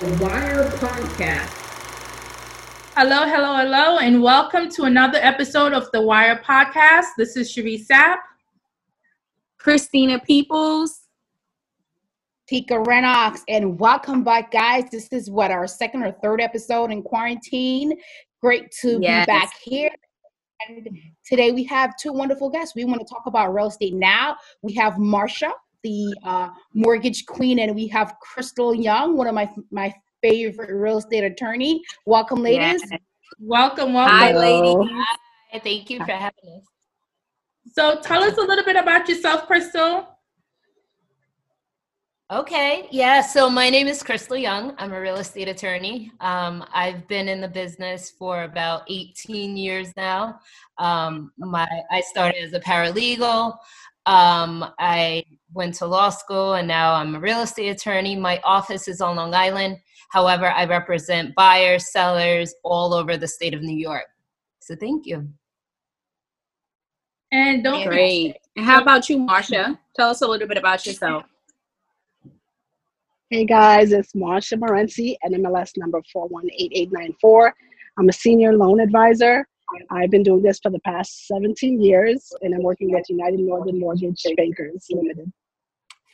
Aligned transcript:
the 0.00 0.12
Wire 0.22 0.68
Podcast. 0.72 1.48
Hello, 2.94 3.24
hello, 3.26 3.56
hello, 3.56 3.98
and 3.98 4.22
welcome 4.22 4.68
to 4.70 4.82
another 4.84 5.18
episode 5.22 5.72
of 5.72 5.90
the 5.92 6.00
Wire 6.00 6.42
Podcast. 6.44 7.06
This 7.16 7.36
is 7.36 7.50
Cherie 7.50 7.78
Sapp. 7.78 8.18
Christina 9.58 10.18
Peoples. 10.18 11.02
Tika 12.46 12.74
Renox, 12.74 13.40
and 13.48 13.78
welcome 13.80 14.22
back, 14.22 14.52
guys. 14.52 14.84
This 14.90 15.08
is 15.12 15.30
what 15.30 15.50
our 15.50 15.66
second 15.66 16.04
or 16.04 16.12
third 16.22 16.40
episode 16.40 16.92
in 16.92 17.02
quarantine. 17.02 17.94
Great 18.40 18.70
to 18.82 18.98
Yes. 19.00 19.26
be 19.26 19.32
back 19.32 19.52
here. 19.62 19.90
And 20.68 20.88
today 21.24 21.52
we 21.52 21.64
have 21.64 21.94
two 22.00 22.12
wonderful 22.12 22.50
guests. 22.50 22.74
We 22.74 22.84
want 22.84 23.00
to 23.00 23.06
talk 23.06 23.24
about 23.26 23.52
real 23.52 23.66
estate 23.66 23.94
now. 23.94 24.36
We 24.62 24.74
have 24.74 24.94
Marsha, 24.94 25.52
the 25.86 26.16
uh, 26.24 26.48
mortgage 26.74 27.26
queen, 27.26 27.60
and 27.60 27.74
we 27.74 27.86
have 27.86 28.14
Crystal 28.20 28.74
Young, 28.74 29.16
one 29.16 29.28
of 29.28 29.34
my 29.34 29.48
my 29.70 29.94
favorite 30.20 30.70
real 30.74 30.98
estate 30.98 31.22
attorney. 31.22 31.80
Welcome, 32.06 32.42
ladies. 32.42 32.82
Yes. 32.90 33.00
Welcome, 33.38 33.94
welcome. 33.94 34.16
Hi, 34.16 34.32
ladies. 34.32 34.90
Hi, 35.52 35.58
Thank 35.60 35.90
you 35.90 35.98
for 35.98 36.12
having 36.12 36.48
us. 36.56 36.64
So, 37.72 38.00
tell 38.00 38.22
us 38.22 38.36
a 38.36 38.40
little 38.40 38.64
bit 38.64 38.76
about 38.76 39.08
yourself, 39.08 39.46
Crystal. 39.46 40.08
Okay, 42.32 42.88
yeah. 42.90 43.20
So 43.20 43.48
my 43.48 43.70
name 43.70 43.86
is 43.86 44.02
Crystal 44.02 44.36
Young. 44.36 44.74
I'm 44.78 44.92
a 44.92 45.00
real 45.00 45.18
estate 45.18 45.46
attorney. 45.46 46.10
Um, 46.18 46.64
I've 46.74 47.06
been 47.06 47.28
in 47.28 47.40
the 47.40 47.46
business 47.46 48.10
for 48.10 48.42
about 48.42 48.82
18 48.88 49.56
years 49.56 49.92
now. 49.96 50.40
Um, 50.78 51.30
my 51.38 51.68
I 51.92 52.00
started 52.00 52.42
as 52.42 52.52
a 52.52 52.58
paralegal. 52.58 53.56
Um, 54.06 54.64
I 54.78 55.22
went 55.56 55.74
to 55.74 55.86
law 55.86 56.10
school, 56.10 56.54
and 56.54 56.68
now 56.68 56.92
I'm 56.92 57.16
a 57.16 57.20
real 57.20 57.40
estate 57.40 57.70
attorney. 57.70 58.14
My 58.14 58.40
office 58.44 58.86
is 58.86 59.00
on 59.00 59.16
Long 59.16 59.34
Island. 59.34 59.78
However, 60.10 60.46
I 60.50 60.66
represent 60.66 61.34
buyers, 61.34 61.90
sellers 61.90 62.54
all 62.62 62.94
over 62.94 63.16
the 63.16 63.26
state 63.26 63.54
of 63.54 63.62
New 63.62 63.76
York. 63.76 64.04
So 64.60 64.76
thank 64.76 65.06
you. 65.06 65.28
And 67.32 67.64
don't 67.64 67.86
Great. 67.86 68.36
And 68.54 68.64
how 68.64 68.80
about 68.80 69.08
you, 69.08 69.18
Marsha? 69.18 69.78
Tell 69.96 70.10
us 70.10 70.22
a 70.22 70.26
little 70.26 70.46
bit 70.46 70.58
about 70.58 70.86
yourself. 70.86 71.24
Hey 73.30 73.44
guys, 73.44 73.90
it's 73.90 74.12
Marsha 74.12 74.56
Morenci, 74.56 75.16
NMLS 75.26 75.72
number 75.76 76.00
418894. 76.12 77.52
I'm 77.98 78.08
a 78.08 78.12
senior 78.12 78.56
loan 78.56 78.78
advisor. 78.78 79.44
I've 79.90 80.10
been 80.10 80.22
doing 80.22 80.42
this 80.42 80.60
for 80.62 80.70
the 80.70 80.78
past 80.80 81.26
17 81.26 81.80
years, 81.80 82.32
and 82.42 82.54
I'm 82.54 82.62
working 82.62 82.92
with 82.92 83.04
United 83.08 83.40
Northern 83.40 83.80
Mortgage 83.80 84.22
Bankers 84.36 84.86
Limited. 84.90 85.32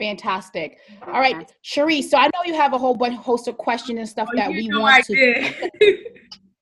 Fantastic. 0.03 0.79
All 1.07 1.21
right, 1.21 1.53
Cherie. 1.63 2.03
So 2.03 2.19
I 2.19 2.25
know 2.25 2.43
you 2.45 2.55
have 2.55 2.73
a 2.73 2.79
whole 2.79 2.97
bunch 2.97 3.17
host 3.17 3.47
of 3.47 3.57
questions 3.57 4.01
and 4.01 4.09
stuff 4.09 4.29
that 4.35 4.49
Oh, 4.49 4.51
you 4.51 4.69
we 4.73 4.79
want 4.81 4.95
I 4.95 5.01
to. 5.03 5.95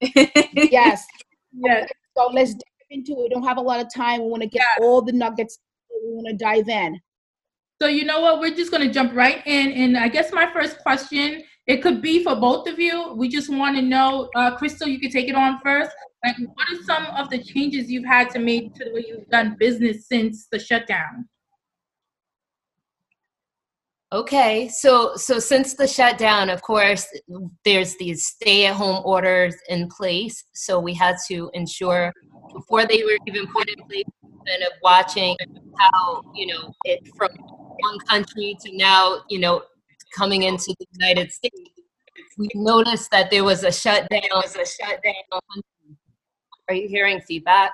Yes. 0.70 1.06
yes. 1.52 1.88
So 2.16 2.26
let's 2.32 2.52
dive 2.52 2.90
into 2.90 3.12
it. 3.12 3.18
We 3.18 3.28
don't 3.30 3.42
have 3.42 3.56
a 3.56 3.62
lot 3.62 3.80
of 3.80 3.92
time. 3.94 4.22
We 4.22 4.28
want 4.28 4.42
to 4.42 4.48
get 4.48 4.66
all 4.80 5.00
the 5.00 5.12
nuggets. 5.12 5.58
We 5.90 6.12
want 6.12 6.28
to 6.28 6.44
dive 6.44 6.68
in. 6.68 7.00
So, 7.80 7.88
you 7.88 8.04
know 8.04 8.20
what? 8.20 8.40
We're 8.40 8.54
just 8.54 8.70
going 8.70 8.86
to 8.86 8.92
jump 8.92 9.14
right 9.14 9.42
in. 9.46 9.72
And 9.72 9.96
I 9.96 10.08
guess 10.08 10.32
my 10.32 10.50
first 10.52 10.78
question, 10.80 11.42
it 11.66 11.82
could 11.82 12.02
be 12.02 12.22
for 12.22 12.36
both 12.36 12.68
of 12.68 12.78
you. 12.78 13.14
We 13.14 13.28
just 13.28 13.48
want 13.48 13.76
to 13.76 13.82
know, 13.82 14.28
uh, 14.36 14.56
Crystal, 14.56 14.86
you 14.86 15.00
can 15.00 15.10
take 15.10 15.28
it 15.28 15.34
on 15.34 15.60
first. 15.60 15.90
Like, 16.24 16.36
what 16.54 16.68
are 16.70 16.82
some 16.84 17.06
of 17.16 17.30
the 17.30 17.42
changes 17.42 17.90
you've 17.90 18.04
had 18.04 18.28
to 18.30 18.38
make 18.38 18.74
to 18.74 18.84
the 18.84 18.92
way 18.92 19.04
you've 19.08 19.28
done 19.28 19.56
business 19.58 20.08
since 20.08 20.46
the 20.52 20.58
shutdown? 20.58 21.26
Okay, 24.12 24.68
so 24.68 25.14
so 25.14 25.38
since 25.38 25.74
the 25.74 25.86
shutdown, 25.86 26.50
of 26.50 26.62
course, 26.62 27.06
there's 27.64 27.96
these 27.98 28.26
stay-at-home 28.26 29.02
orders 29.04 29.54
in 29.68 29.86
place. 29.86 30.44
So 30.52 30.80
we 30.80 30.94
had 30.94 31.16
to 31.28 31.48
ensure 31.54 32.12
before 32.52 32.86
they 32.86 33.04
were 33.04 33.16
even 33.28 33.46
put 33.46 33.68
in 33.68 33.76
place, 33.88 34.02
kind 34.48 34.62
of 34.64 34.72
watching 34.82 35.36
how 35.78 36.22
you 36.34 36.48
know 36.48 36.74
it 36.84 36.98
from 37.16 37.30
one 37.36 37.98
country 38.08 38.56
to 38.64 38.76
now, 38.76 39.20
you 39.28 39.38
know, 39.38 39.62
coming 40.16 40.42
into 40.42 40.74
the 40.80 40.86
United 40.98 41.30
States. 41.30 41.70
We 42.36 42.48
noticed 42.54 43.12
that 43.12 43.30
there 43.30 43.44
was 43.44 43.62
a 43.62 43.70
shutdown. 43.70 44.22
Was 44.32 44.56
a 44.56 44.66
shutdown. 44.66 45.40
Are 46.68 46.74
you 46.74 46.88
hearing 46.88 47.20
feedback? 47.20 47.70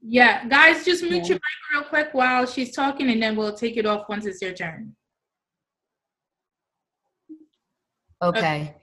Yeah, 0.00 0.44
guys, 0.48 0.84
just 0.84 1.04
mute 1.04 1.28
your 1.28 1.36
mic 1.36 1.72
real 1.72 1.84
quick 1.84 2.08
while 2.12 2.46
she's 2.46 2.74
talking, 2.74 3.10
and 3.10 3.22
then 3.22 3.36
we'll 3.36 3.54
take 3.54 3.76
it 3.76 3.86
off 3.86 4.08
once 4.08 4.26
it's 4.26 4.42
your 4.42 4.54
turn. 4.54 4.96
Okay. 8.22 8.74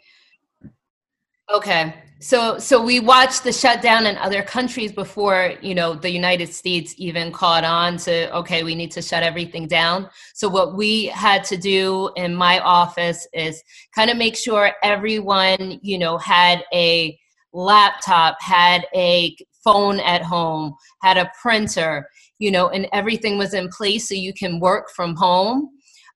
Okay. 1.54 1.94
So 2.22 2.58
so 2.58 2.82
we 2.82 3.00
watched 3.00 3.44
the 3.44 3.52
shutdown 3.52 4.08
in 4.08 4.18
other 4.18 4.42
countries 4.42 4.92
before, 4.92 5.54
you 5.62 5.76
know, 5.76 5.94
the 5.94 6.10
United 6.10 6.52
States 6.52 6.96
even 6.98 7.32
caught 7.32 7.64
on 7.64 7.98
to 7.98 8.34
okay, 8.36 8.64
we 8.64 8.74
need 8.74 8.92
to 8.92 9.02
shut 9.02 9.22
everything 9.22 9.68
down. 9.68 10.10
So 10.34 10.48
what 10.48 10.76
we 10.76 11.06
had 11.08 11.44
to 11.46 11.58
do 11.58 12.10
in 12.16 12.34
my 12.34 12.60
office 12.60 13.28
is 13.34 13.62
kind 13.94 14.10
of 14.10 14.18
make 14.18 14.36
sure 14.36 14.72
everyone, 14.82 15.80
you 15.84 16.00
know, 16.00 16.18
had 16.18 16.64
a 16.74 17.20
laptop, 17.54 18.42
had 18.42 18.86
a 18.96 19.36
phone 19.64 20.00
at 20.00 20.22
home, 20.22 20.74
had 21.02 21.18
a 21.18 21.32
printer, 21.42 22.08
you 22.40 22.50
know, 22.50 22.70
and 22.70 22.88
everything 22.94 23.38
was 23.38 23.54
in 23.54 23.68
place 23.70 24.08
so 24.08 24.16
you 24.16 24.34
can 24.34 24.60
work 24.60 24.90
from 24.90 25.16
home. 25.16 25.70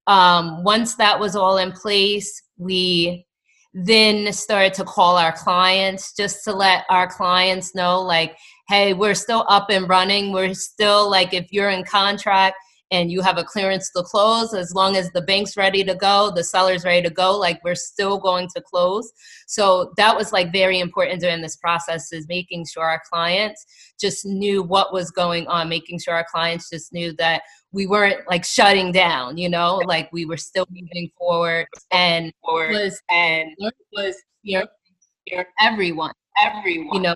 Um, 0.08 0.64
once 0.64 0.96
that 0.96 1.20
was 1.20 1.36
all 1.36 1.58
in 1.58 1.72
place, 1.72 2.42
we 2.60 3.26
then 3.74 4.32
started 4.34 4.74
to 4.74 4.84
call 4.84 5.18
our 5.18 5.32
clients 5.32 6.14
just 6.16 6.44
to 6.44 6.52
let 6.52 6.86
our 6.90 7.08
clients 7.08 7.76
know 7.76 8.02
like 8.02 8.36
hey 8.68 8.94
we're 8.94 9.16
still 9.16 9.46
up 9.50 9.70
and 9.70 9.90
running. 9.90 10.32
We're 10.32 10.54
still 10.54 11.10
like 11.10 11.34
if 11.34 11.48
you're 11.52 11.70
in 11.70 11.84
contract 11.84 12.56
and 12.92 13.12
you 13.12 13.22
have 13.22 13.38
a 13.38 13.44
clearance 13.44 13.92
to 13.96 14.02
close 14.02 14.54
as 14.56 14.74
long 14.74 14.96
as 14.96 15.12
the 15.12 15.22
bank's 15.22 15.56
ready 15.56 15.84
to 15.84 15.94
go 15.94 16.32
the 16.36 16.44
seller's 16.44 16.84
ready 16.84 17.08
to 17.08 17.14
go 17.14 17.38
like 17.38 17.64
we're 17.64 17.76
still 17.76 18.20
going 18.20 18.48
to 18.56 18.62
close. 18.62 19.12
So 19.48 19.94
that 19.98 20.16
was 20.16 20.32
like 20.32 20.52
very 20.52 20.80
important 20.80 21.22
during 21.22 21.42
this 21.42 21.56
process 21.56 22.12
is 22.12 22.28
making 22.28 22.66
sure 22.66 22.84
our 22.84 23.02
clients 23.12 23.66
just 24.00 24.26
knew 24.26 24.64
what 24.64 24.92
was 24.92 25.12
going 25.12 25.48
on 25.48 25.70
making 25.70 26.00
sure 26.00 26.16
our 26.16 26.26
clients 26.32 26.70
just 26.70 26.92
knew 26.92 27.14
that 27.14 27.44
we 27.72 27.86
weren't 27.88 28.28
like 28.28 28.44
shutting 28.46 28.92
down 28.92 29.38
you 29.38 29.50
know? 29.50 29.76
Like 29.86 30.12
we 30.12 30.26
were 30.26 30.38
still 30.38 30.66
moving 30.72 31.10
forward 31.18 31.68
and 31.92 32.34
was 32.44 33.00
and 33.10 33.52
was 33.94 34.16
you 34.44 34.60
know 34.60 35.44
everyone 35.62 36.14
everyone. 36.44 36.96
You 36.96 37.02
know. 37.02 37.16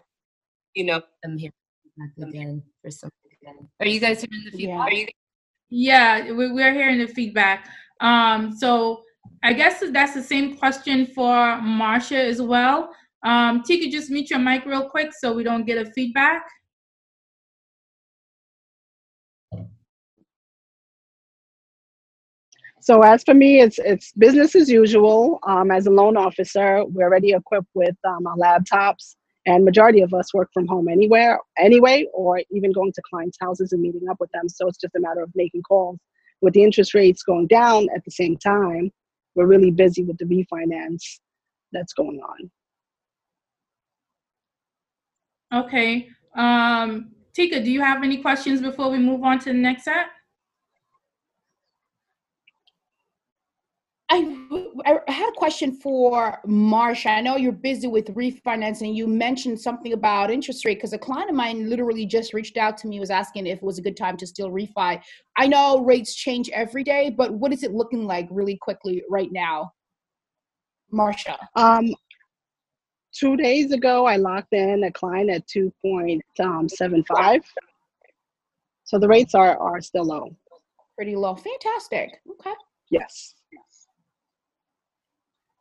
You 0.75 0.83
know. 0.85 1.01
I'm 1.23 1.37
here. 1.37 1.51
Again 2.21 2.63
for 2.81 2.91
some 2.91 3.09
are 3.79 3.87
you 3.87 3.99
guys 3.99 4.21
hearing 4.23 4.45
the 4.45 4.51
feedback 4.57 4.77
Yeah. 4.77 4.79
are 4.79 4.91
you 4.93 5.07
Yeah, 5.69 6.31
we- 6.31 6.51
we're 6.51 6.73
hearing 6.73 6.99
the 6.99 7.07
feedback. 7.07 7.67
Um, 7.99 8.55
so 8.55 9.03
I 9.43 9.53
guess 9.53 9.83
that's 9.91 10.13
the 10.13 10.23
same 10.23 10.55
question 10.57 11.07
for 11.07 11.33
Marsha 11.81 12.17
as 12.31 12.41
well. 12.41 12.93
Um, 13.23 13.63
Tika, 13.63 13.89
just 13.89 14.09
mute 14.11 14.29
your 14.29 14.39
mic 14.39 14.65
real 14.65 14.89
quick 14.89 15.11
so 15.13 15.33
we 15.33 15.43
don't 15.43 15.65
get 15.65 15.77
a 15.85 15.89
feedback. 15.91 16.45
So 22.83 23.01
as 23.01 23.23
for 23.23 23.33
me, 23.33 23.61
it's 23.61 23.79
it's 23.79 24.11
business 24.11 24.55
as 24.55 24.69
usual. 24.69 25.39
Um, 25.47 25.71
as 25.71 25.87
a 25.87 25.89
loan 25.89 26.17
officer, 26.17 26.83
we're 26.83 27.05
already 27.05 27.31
equipped 27.31 27.69
with 27.73 27.95
um, 28.05 28.27
our 28.27 28.35
laptops, 28.35 29.15
and 29.45 29.63
majority 29.63 30.01
of 30.01 30.13
us 30.13 30.33
work 30.33 30.49
from 30.53 30.67
home 30.67 30.89
anywhere, 30.89 31.39
anyway, 31.57 32.05
or 32.13 32.41
even 32.51 32.73
going 32.73 32.91
to 32.91 33.01
clients' 33.09 33.37
houses 33.39 33.71
and 33.71 33.81
meeting 33.81 34.09
up 34.09 34.17
with 34.19 34.29
them. 34.31 34.49
So 34.49 34.67
it's 34.67 34.77
just 34.77 34.95
a 34.97 34.99
matter 34.99 35.23
of 35.23 35.31
making 35.33 35.61
calls. 35.63 35.97
With 36.41 36.55
the 36.55 36.63
interest 36.65 36.93
rates 36.93 37.23
going 37.23 37.47
down 37.47 37.87
at 37.95 38.03
the 38.03 38.11
same 38.11 38.35
time, 38.35 38.91
we're 39.33 39.47
really 39.47 39.71
busy 39.71 40.03
with 40.03 40.17
the 40.17 40.25
refinance 40.25 41.19
that's 41.71 41.93
going 41.93 42.19
on. 42.19 42.51
Okay. 45.65 46.09
Um, 46.35 47.11
Tika, 47.33 47.63
do 47.63 47.71
you 47.71 47.79
have 47.79 48.03
any 48.03 48.17
questions 48.17 48.61
before 48.61 48.91
we 48.91 48.97
move 48.97 49.23
on 49.23 49.39
to 49.39 49.53
the 49.53 49.53
next 49.53 49.85
set? 49.85 50.07
I, 54.13 55.01
I 55.07 55.11
had 55.11 55.29
a 55.29 55.37
question 55.37 55.71
for 55.71 56.37
Marsha. 56.45 57.07
I 57.17 57.21
know 57.21 57.35
you're 57.35 57.51
busy 57.51 57.87
with 57.87 58.13
refinancing. 58.13 58.93
You 58.93 59.07
mentioned 59.07 59.59
something 59.59 59.93
about 59.93 60.29
interest 60.29 60.65
rate 60.65 60.75
because 60.77 60.93
a 60.93 60.99
client 60.99 61.31
of 61.31 61.35
mine 61.35 61.67
literally 61.67 62.05
just 62.05 62.31
reached 62.31 62.57
out 62.57 62.77
to 62.79 62.87
me, 62.87 62.99
was 62.99 63.09
asking 63.09 63.47
if 63.47 63.57
it 63.57 63.63
was 63.63 63.79
a 63.79 63.81
good 63.81 63.97
time 63.97 64.15
to 64.17 64.27
still 64.27 64.51
refi. 64.51 65.01
I 65.35 65.47
know 65.47 65.83
rates 65.83 66.13
change 66.13 66.47
every 66.49 66.83
day, 66.83 67.09
but 67.09 67.33
what 67.33 67.51
is 67.51 67.63
it 67.63 67.71
looking 67.71 68.05
like 68.05 68.27
really 68.29 68.55
quickly 68.55 69.03
right 69.09 69.31
now? 69.31 69.73
Marsha. 70.93 71.35
Um, 71.55 71.95
two 73.13 73.35
days 73.35 73.71
ago, 73.71 74.05
I 74.05 74.17
locked 74.17 74.53
in 74.53 74.83
a 74.83 74.91
client 74.91 75.31
at 75.31 75.47
2.75. 75.47 77.41
So 78.83 78.99
the 78.99 79.07
rates 79.07 79.33
are, 79.33 79.57
are 79.57 79.81
still 79.81 80.05
low. 80.05 80.35
Pretty 80.95 81.15
low. 81.15 81.33
Fantastic. 81.33 82.11
Okay. 82.29 82.53
Yes. 82.91 83.33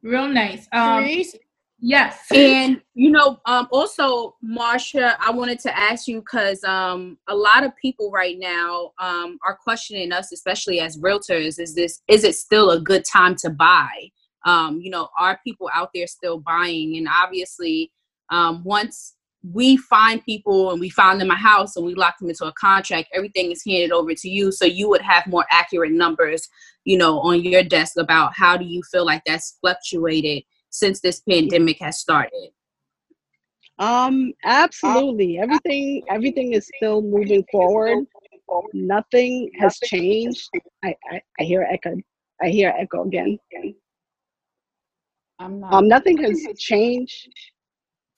Real 0.03 0.29
nice. 0.29 0.67
Um, 0.73 1.05
Therese? 1.05 1.37
yes. 1.79 2.27
And 2.35 2.81
you 2.95 3.11
know, 3.11 3.41
um, 3.47 3.69
also, 3.71 4.37
Marsha, 4.45 5.15
I 5.21 5.31
wanted 5.31 5.61
to 5.61 5.79
ask 5.79 6.09
you 6.09 6.21
because 6.21 6.63
um, 6.65 7.19
a 7.29 7.35
lot 7.35 7.65
of 7.65 7.77
people 7.77 8.11
right 8.11 8.37
now 8.39 8.93
um, 9.01 9.39
are 9.47 9.57
questioning 9.57 10.13
us, 10.13 10.33
especially 10.33 10.81
as 10.81 10.99
realtors. 10.99 11.61
Is 11.61 11.75
this 11.75 12.03
is 12.09 12.25
it 12.25 12.35
still 12.35 12.71
a 12.71 12.81
good 12.81 13.05
time 13.05 13.37
to 13.37 13.51
buy? 13.51 14.11
Um, 14.45 14.81
you 14.81 14.91
know, 14.91 15.09
are 15.19 15.39
people 15.45 15.71
out 15.73 15.91
there 15.95 16.09
still 16.09 16.41
buying? 16.41 16.97
And 16.97 17.07
obviously, 17.09 17.93
um, 18.31 18.65
once 18.65 19.15
we 19.43 19.77
find 19.77 20.25
people 20.25 20.71
and 20.71 20.81
we 20.81 20.89
find 20.89 21.21
them 21.21 21.31
a 21.31 21.37
house 21.37 21.77
and 21.77 21.85
we 21.85 21.95
lock 21.95 22.19
them 22.19 22.29
into 22.29 22.45
a 22.45 22.53
contract, 22.53 23.09
everything 23.13 23.51
is 23.51 23.63
handed 23.67 23.93
over 23.93 24.15
to 24.15 24.29
you. 24.29 24.53
So 24.53 24.65
you 24.65 24.89
would 24.89 25.03
have 25.03 25.27
more 25.27 25.45
accurate 25.51 25.93
numbers, 25.93 26.49
you 26.85 26.97
know, 26.97 27.21
on 27.21 27.43
your 27.43 27.65
desk 27.65 27.95
about 27.99 28.33
how 28.35 28.57
do 28.57 28.65
you 28.65 28.83
feel 28.91 29.05
like 29.05 29.23
that's 29.27 29.59
fluctuated 29.61 30.45
since 30.71 31.01
this 31.01 31.21
pandemic 31.29 31.79
has 31.81 31.99
started. 31.99 32.51
Um, 33.79 34.33
absolutely. 34.45 35.39
Everything 35.39 36.03
everything 36.09 36.53
is 36.53 36.71
still 36.77 37.03
moving 37.03 37.45
forward. 37.51 38.07
Nothing 38.75 39.51
has 39.59 39.79
changed. 39.79 40.49
I, 40.85 40.95
I, 41.11 41.21
I 41.41 41.43
hear 41.43 41.67
echo. 41.71 41.97
I 42.43 42.49
hear 42.49 42.73
echo 42.79 43.05
again. 43.05 43.39
I'm 45.39 45.61
not. 45.61 45.73
Um, 45.73 45.89
nothing 45.89 46.19
has 46.19 46.39
changed. 46.59 47.29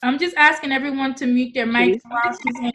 I'm 0.03 0.19
just 0.19 0.37
asking 0.37 0.73
everyone 0.73 1.15
to 1.17 1.27
mute 1.27 1.55
their 1.55 1.67
mics 1.67 2.01
while 2.09 2.33
she's 2.33 2.57
answering. 2.57 2.73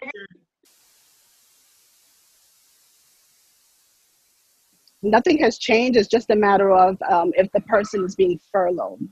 Nothing 5.02 5.38
has 5.40 5.58
changed. 5.58 5.98
It's 5.98 6.10
just 6.10 6.30
a 6.30 6.36
matter 6.36 6.72
of 6.72 6.98
um, 7.10 7.32
if 7.36 7.50
the 7.52 7.62
person 7.62 8.04
is 8.04 8.16
being 8.16 8.40
furloughed. 8.52 9.08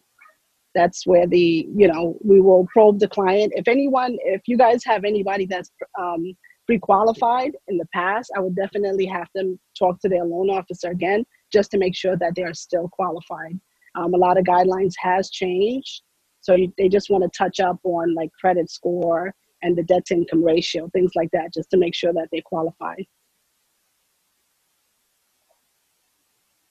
That's 0.76 1.08
where 1.08 1.26
the 1.28 1.68
you 1.76 1.88
know 1.88 2.18
we 2.24 2.42
will 2.42 2.68
probe 2.72 3.00
the 3.00 3.08
client. 3.08 3.54
If 3.56 3.68
anyone, 3.68 4.18
if 4.22 4.42
you 4.48 4.58
guys 4.58 4.84
have 4.84 5.06
anybody 5.06 5.46
that's 5.46 5.72
um, 6.00 6.36
pre-qualified 6.66 7.54
in 7.68 7.78
the 7.78 7.88
past, 7.94 8.32
I 8.36 8.42
would 8.42 8.56
definitely 8.56 9.06
have 9.06 9.28
them 9.34 9.58
talk 9.80 10.00
to 10.02 10.10
their 10.10 10.26
loan 10.26 10.50
officer 10.50 10.90
again, 10.90 11.26
just 11.52 11.72
to 11.72 11.78
make 11.78 11.96
sure 11.96 12.18
that 12.18 12.36
they 12.36 12.44
are 12.44 12.54
still 12.54 12.90
qualified. 12.90 13.58
Um, 13.96 14.14
a 14.14 14.18
lot 14.18 14.38
of 14.38 14.44
guidelines 14.44 14.94
has 15.00 15.30
changed, 15.30 16.02
so 16.48 16.56
they 16.78 16.88
just 16.88 17.10
want 17.10 17.24
to 17.24 17.38
touch 17.38 17.60
up 17.60 17.78
on 17.84 18.16
like 18.16 18.32
credit 18.40 18.72
score 18.72 19.34
and 19.62 19.76
the 19.76 19.84
debt 19.84 20.06
to 20.06 20.14
income 20.14 20.44
ratio, 20.44 20.90
things 20.94 21.12
like 21.16 21.30
that, 21.34 21.54
just 21.54 21.70
to 21.72 21.78
make 21.78 21.94
sure 21.94 22.14
that 22.14 22.30
they 22.32 22.42
qualify. 22.42 22.96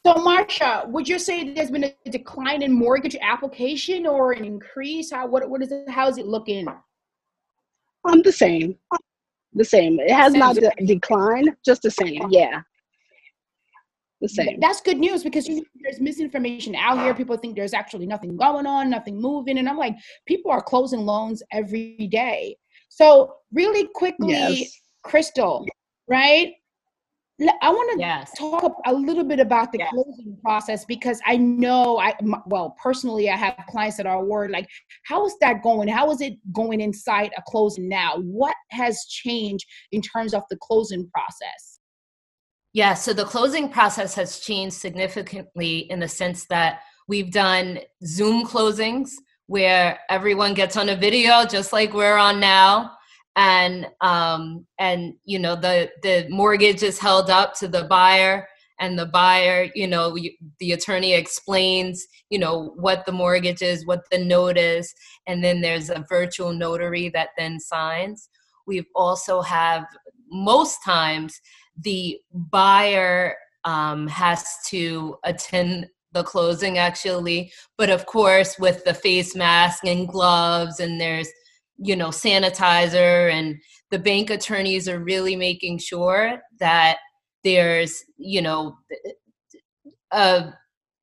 So, 0.07 0.15
Marsha, 0.15 0.89
would 0.89 1.07
you 1.09 1.19
say 1.19 1.53
there's 1.53 1.71
been 1.71 1.85
a 1.85 2.11
decline 2.11 2.63
in 2.63 2.73
mortgage 2.73 3.17
application 3.21 4.07
or 4.07 4.33
an 4.33 4.45
increase? 4.45 5.11
How 5.11 5.27
what 5.27 5.49
what 5.51 5.63
is 5.63 5.73
it? 5.73 5.91
How 5.91 6.09
is 6.09 6.17
it 6.17 6.27
looking? 6.27 6.69
Um, 8.09 8.23
the 8.23 8.33
same, 8.33 8.79
the 9.53 9.65
same. 9.65 9.99
It 10.01 10.13
has 10.13 10.33
not 10.33 10.55
de- 10.55 10.71
declined, 10.87 11.55
just 11.65 11.83
the 11.83 11.91
same. 11.91 12.31
Yeah, 12.31 12.63
the 14.21 14.29
same. 14.29 14.59
That's 14.61 14.81
good 14.81 14.99
news 14.99 15.23
because 15.23 15.47
you 15.49 15.57
know, 15.57 15.63
there's 15.83 16.01
misinformation 16.01 16.75
out 16.75 17.01
here. 17.03 17.15
People 17.15 17.37
think 17.37 17.57
there's 17.57 17.75
actually 17.75 18.07
nothing 18.07 18.37
going 18.37 18.67
on, 18.67 18.89
nothing 18.91 19.21
moving, 19.21 19.59
and 19.59 19.69
I'm 19.69 19.77
like, 19.79 19.95
people 20.27 20.51
are 20.51 20.63
closing 20.63 21.01
loans 21.01 21.43
every 21.53 22.09
day. 22.11 22.57
So, 22.89 23.35
really 23.53 23.89
quickly, 23.95 24.29
Yes. 24.31 24.81
Crystal, 25.03 25.67
right? 26.09 26.53
I 27.61 27.71
want 27.71 27.93
to 27.93 27.99
Yes. 27.99 28.33
talk 28.39 28.75
a 28.87 28.93
little 28.95 29.23
bit 29.23 29.41
about 29.41 29.71
the 29.71 29.79
Yeah. 29.79 29.91
closing 29.91 30.39
process 30.43 30.87
because 30.87 31.21
I 31.27 31.37
know 31.37 31.99
I 31.99 32.15
well 32.47 32.75
personally 32.83 33.29
I 33.29 33.37
have 33.37 33.63
clients 33.69 33.99
that 33.99 34.07
are 34.07 34.25
worried 34.25 34.53
like 34.53 34.67
how 35.05 35.27
is 35.27 35.37
that 35.43 35.63
going? 35.63 35.87
How 35.87 36.11
is 36.11 36.23
it 36.23 36.39
going 36.55 36.81
inside 36.81 37.33
a 37.37 37.43
closing 37.47 37.91
now? 37.91 38.17
What 38.21 38.55
has 38.71 39.05
changed 39.11 39.67
in 39.93 40.01
terms 40.01 40.33
of 40.33 40.45
the 40.49 40.57
closing 40.63 41.11
process? 41.11 41.76
Yeah, 42.77 42.93
so 42.93 43.15
the 43.15 43.25
closing 43.25 43.71
process 43.71 44.15
has 44.17 44.39
changed 44.39 44.77
significantly 44.77 45.91
in 45.91 45.99
the 45.99 46.09
sense 46.09 46.45
that 46.49 46.81
we've 47.09 47.33
done 47.33 47.79
Zoom 48.05 48.47
closings 48.47 49.13
where 49.47 49.99
everyone 50.11 50.53
gets 50.53 50.77
on 50.77 50.91
a 50.91 50.95
video 50.95 51.47
just 51.47 51.73
like 51.73 51.95
we're 51.95 52.19
on 52.19 52.39
now. 52.39 52.91
And 53.35 53.87
um 54.03 54.67
and 54.79 55.15
you 55.25 55.39
know 55.39 55.57
the 55.57 55.91
the 56.03 56.27
mortgage 56.29 56.83
is 56.83 56.99
held 56.99 57.31
up 57.31 57.55
to 57.61 57.67
the 57.67 57.85
buyer 57.85 58.47
and 58.79 58.99
the 58.99 59.07
buyer 59.07 59.71
you 59.75 59.87
know 59.87 60.15
the 60.59 60.73
attorney 60.73 61.15
explains 61.15 62.07
you 62.29 62.39
know 62.39 62.75
what 62.77 63.07
the 63.07 63.13
mortgage 63.13 63.63
is 63.63 63.87
what 63.87 64.03
the 64.11 64.19
note 64.19 64.59
is 64.59 64.95
and 65.27 65.43
then 65.43 65.63
there's 65.63 65.89
a 65.89 66.05
virtual 66.11 66.53
notary 66.53 67.09
that 67.09 67.31
then 67.39 67.59
signs. 67.59 68.29
We've 68.67 68.91
also 68.95 69.41
have 69.41 69.87
most 70.31 70.85
times 70.85 71.41
the 71.83 72.19
buyer 72.33 73.37
um, 73.65 74.07
has 74.09 74.45
to 74.69 75.17
attend 75.25 75.87
the 76.13 76.23
closing 76.23 76.79
actually. 76.79 77.53
But 77.77 77.91
of 77.91 78.07
course 78.07 78.59
with 78.59 78.85
the 78.85 78.95
face 78.95 79.37
mask 79.37 79.85
and 79.85 80.09
gloves 80.09 80.81
and 80.81 81.01
there's 81.01 81.29
you 81.79 81.95
know 81.95 82.09
sanitizer 82.09 83.31
and 83.31 83.57
the 83.91 83.99
bank 83.99 84.31
attorneys 84.31 84.89
are 84.89 84.99
really 84.99 85.37
making 85.37 85.79
sure 85.79 86.41
that 86.59 86.99
there's 87.45 88.03
you 88.17 88.41
know 88.41 88.77
a 90.13 90.53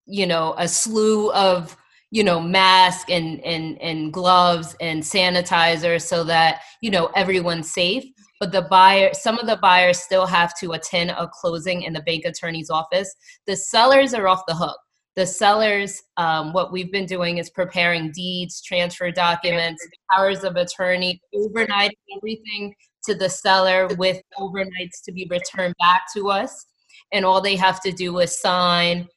you 0.05 0.25
know 0.25 0.55
a 0.57 0.67
slew 0.67 1.31
of 1.33 1.77
you 2.11 2.23
know 2.23 2.39
mask 2.39 3.09
and 3.09 3.39
and 3.45 3.79
and 3.81 4.13
gloves 4.13 4.75
and 4.81 5.03
sanitizer 5.03 6.01
so 6.01 6.23
that 6.23 6.61
you 6.81 6.89
know 6.91 7.07
everyone's 7.15 7.71
safe 7.71 8.05
but 8.43 8.51
the 8.51 8.63
buyer 8.63 9.09
some 9.13 9.39
of 9.39 9.47
the 9.47 9.55
buyers 9.55 9.99
still 9.99 10.25
have 10.25 10.53
to 10.59 10.73
attend 10.73 11.11
a 11.11 11.29
closing 11.29 11.83
in 11.83 11.93
the 11.93 12.01
bank 12.01 12.25
attorney's 12.25 12.69
office. 12.69 13.15
The 13.47 13.55
sellers 13.55 14.13
are 14.13 14.27
off 14.27 14.41
the 14.49 14.53
hook. 14.53 14.77
The 15.15 15.25
sellers 15.25 16.03
um, 16.17 16.51
what 16.51 16.73
we've 16.73 16.91
been 16.91 17.05
doing 17.05 17.37
is 17.37 17.49
preparing 17.49 18.11
deeds 18.11 18.61
transfer 18.61 19.11
documents 19.11 19.87
powers 20.11 20.43
of 20.43 20.57
attorney 20.57 21.21
overnight 21.33 21.97
everything 22.17 22.75
to 23.05 23.15
the 23.15 23.29
seller 23.29 23.87
with 23.97 24.21
overnights 24.37 25.01
to 25.05 25.13
be 25.13 25.25
returned 25.31 25.75
back 25.79 26.01
to 26.13 26.29
us. 26.29 26.65
And 27.13 27.23
all 27.23 27.39
they 27.39 27.55
have 27.55 27.81
to 27.83 27.93
do 27.93 28.19
is 28.19 28.41
sign 28.41 29.07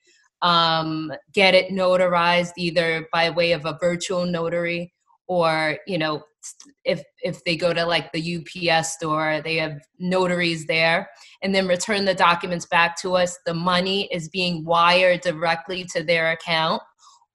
um, 0.43 1.13
get 1.35 1.53
it 1.53 1.73
notarized 1.73 2.53
either 2.57 3.09
by 3.13 3.31
way 3.31 3.51
of 3.51 3.65
a 3.67 3.77
virtual 3.81 4.25
notary 4.25 4.93
or 5.27 5.79
you 5.89 5.99
know 5.99 6.23
if 6.85 7.03
if 7.23 7.43
they 7.45 7.57
go 7.57 7.73
to 7.73 7.85
like 7.85 8.13
the 8.13 8.37
UPS 8.37 8.95
store 8.95 9.41
they 9.43 9.57
have 9.57 9.81
notaries 9.99 10.67
there 10.67 11.09
and 11.43 11.55
then 11.55 11.67
return 11.67 12.05
the 12.05 12.15
documents 12.15 12.67
back 12.67 13.01
to 13.01 13.17
us 13.17 13.39
the 13.47 13.55
money 13.55 14.09
is 14.13 14.29
being 14.29 14.65
wired 14.65 15.21
directly 15.21 15.85
to 15.85 16.03
their 16.03 16.33
account 16.33 16.83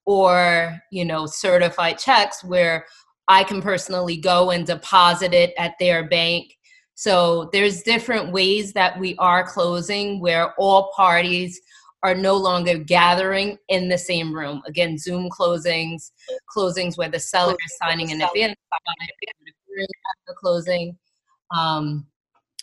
or 0.05 0.77
you 0.91 1.05
know 1.05 1.25
certified 1.25 1.97
checks 1.97 2.43
where 2.43 2.85
I 3.27 3.45
can 3.45 3.61
personally 3.61 4.17
go 4.17 4.51
and 4.51 4.67
deposit 4.67 5.33
it 5.33 5.53
at 5.57 5.75
their 5.79 6.07
bank. 6.07 6.57
So 6.95 7.49
there's 7.53 7.81
different 7.81 8.33
ways 8.33 8.73
that 8.73 8.99
we 8.99 9.15
are 9.17 9.47
closing 9.47 10.19
where 10.19 10.53
all 10.55 10.91
parties 10.95 11.59
are 12.03 12.15
no 12.15 12.35
longer 12.35 12.77
gathering 12.77 13.57
in 13.69 13.87
the 13.87 13.97
same 13.97 14.33
room. 14.33 14.61
Again, 14.67 14.97
Zoom 14.97 15.29
closings, 15.29 16.11
closings 16.55 16.97
where 16.97 17.09
the 17.09 17.19
seller 17.19 17.53
is 17.53 17.77
signing 17.81 18.09
in 18.09 18.21
advance 18.21 18.55
the 20.27 20.33
closing. 20.33 20.97
Um, 21.55 22.07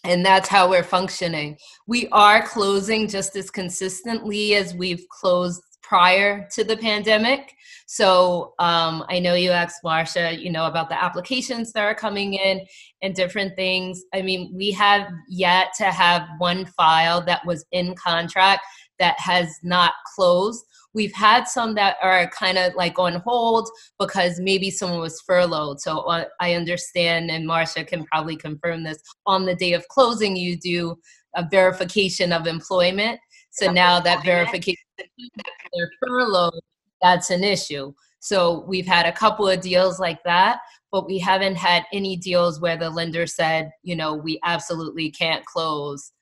and 0.05 0.25
that's 0.25 0.49
how 0.49 0.71
we're 0.71 0.85
functioning. 0.85 1.59
We 1.87 2.09
are 2.09 2.47
closing 2.47 3.09
just 3.09 3.37
as 3.37 3.51
consistently 3.51 4.55
as 4.55 4.75
we've 4.75 5.05
closed 5.09 5.63
prior 5.89 6.47
to 6.53 6.63
the 6.63 6.77
pandemic. 6.77 7.55
So 7.87 8.53
um, 8.59 9.05
I 9.09 9.19
know 9.19 9.33
you 9.33 9.51
asked 9.51 9.83
Marsha, 9.83 10.39
you 10.39 10.53
know, 10.53 10.67
about 10.67 10.91
the 10.91 11.03
applications 11.03 11.73
that 11.73 11.83
are 11.83 11.95
coming 11.95 12.35
in 12.35 12.61
and 13.01 13.15
different 13.15 13.57
things. 13.57 14.03
I 14.13 14.21
mean, 14.21 14.53
we 14.55 14.71
have 14.73 15.09
yet 15.31 15.69
to 15.79 15.85
have 15.85 16.29
one 16.37 16.67
file 16.67 17.25
that 17.25 17.47
was 17.47 17.65
in 17.73 17.95
contract 17.95 18.61
that 18.99 19.19
has 19.19 19.57
not 19.63 19.95
closed. 20.15 20.63
We've 20.93 21.15
had 21.15 21.45
some 21.45 21.75
that 21.77 21.97
are 22.03 22.29
kind 22.29 22.59
of 22.59 22.75
like 22.75 22.99
on 22.99 23.23
hold 23.25 23.71
because 23.99 24.41
maybe 24.41 24.71
someone 24.71 25.01
was 25.01 25.23
furloughed. 25.23 25.81
So 25.81 26.01
uh, 26.01 26.25
I 26.41 26.55
understand, 26.55 27.31
and 27.31 27.49
Marsha 27.49 27.87
can 27.87 28.05
probably 28.05 28.37
confirm 28.37 28.85
this. 28.85 28.99
On 29.25 29.47
the 29.47 29.55
day 29.55 29.73
of 29.73 29.89
closing, 29.89 30.37
you 30.37 30.59
do 30.59 30.97
a 31.37 31.47
verification 31.51 32.33
of 32.33 32.47
employment. 32.47 33.21
So 33.51 33.71
now 33.73 34.01
that 34.01 34.25
verification, 34.25 34.83
they're 34.99 35.91
furloughed, 36.07 36.61
that's 37.03 37.31
an 37.31 37.45
issue. 37.45 37.93
So 38.21 38.65
we've 38.67 38.87
had 38.87 39.07
a 39.07 39.13
couple 39.13 39.49
of 39.49 39.61
deals 39.61 40.01
like 40.01 40.23
that, 40.25 40.59
but 40.91 41.07
we 41.07 41.19
haven't 41.19 41.57
had 41.57 41.85
any 41.93 42.17
deals 42.17 42.61
where 42.61 42.77
the 42.77 42.91
lender 42.91 43.27
said, 43.27 43.71
you 43.83 43.95
know, 43.97 44.15
we 44.15 44.41
absolutely 44.45 45.11
can't 45.11 45.45
close 45.45 46.13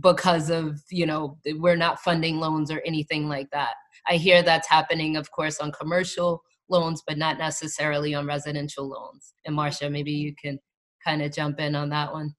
because 0.00 0.50
of, 0.50 0.82
you 0.90 1.06
know, 1.06 1.38
we're 1.56 1.76
not 1.76 2.00
funding 2.00 2.38
loans 2.38 2.70
or 2.70 2.82
anything 2.84 3.28
like 3.28 3.48
that. 3.50 3.74
I 4.06 4.14
hear 4.14 4.42
that's 4.42 4.68
happening, 4.68 5.16
of 5.16 5.30
course, 5.30 5.58
on 5.58 5.72
commercial 5.72 6.42
loans, 6.68 7.02
but 7.06 7.16
not 7.16 7.38
necessarily 7.38 8.14
on 8.14 8.26
residential 8.26 8.86
loans. 8.86 9.32
And 9.46 9.56
Marsha, 9.56 9.90
maybe 9.90 10.12
you 10.12 10.34
can 10.40 10.58
kind 11.02 11.22
of 11.22 11.32
jump 11.32 11.60
in 11.60 11.74
on 11.74 11.88
that 11.90 12.12
one. 12.12 12.34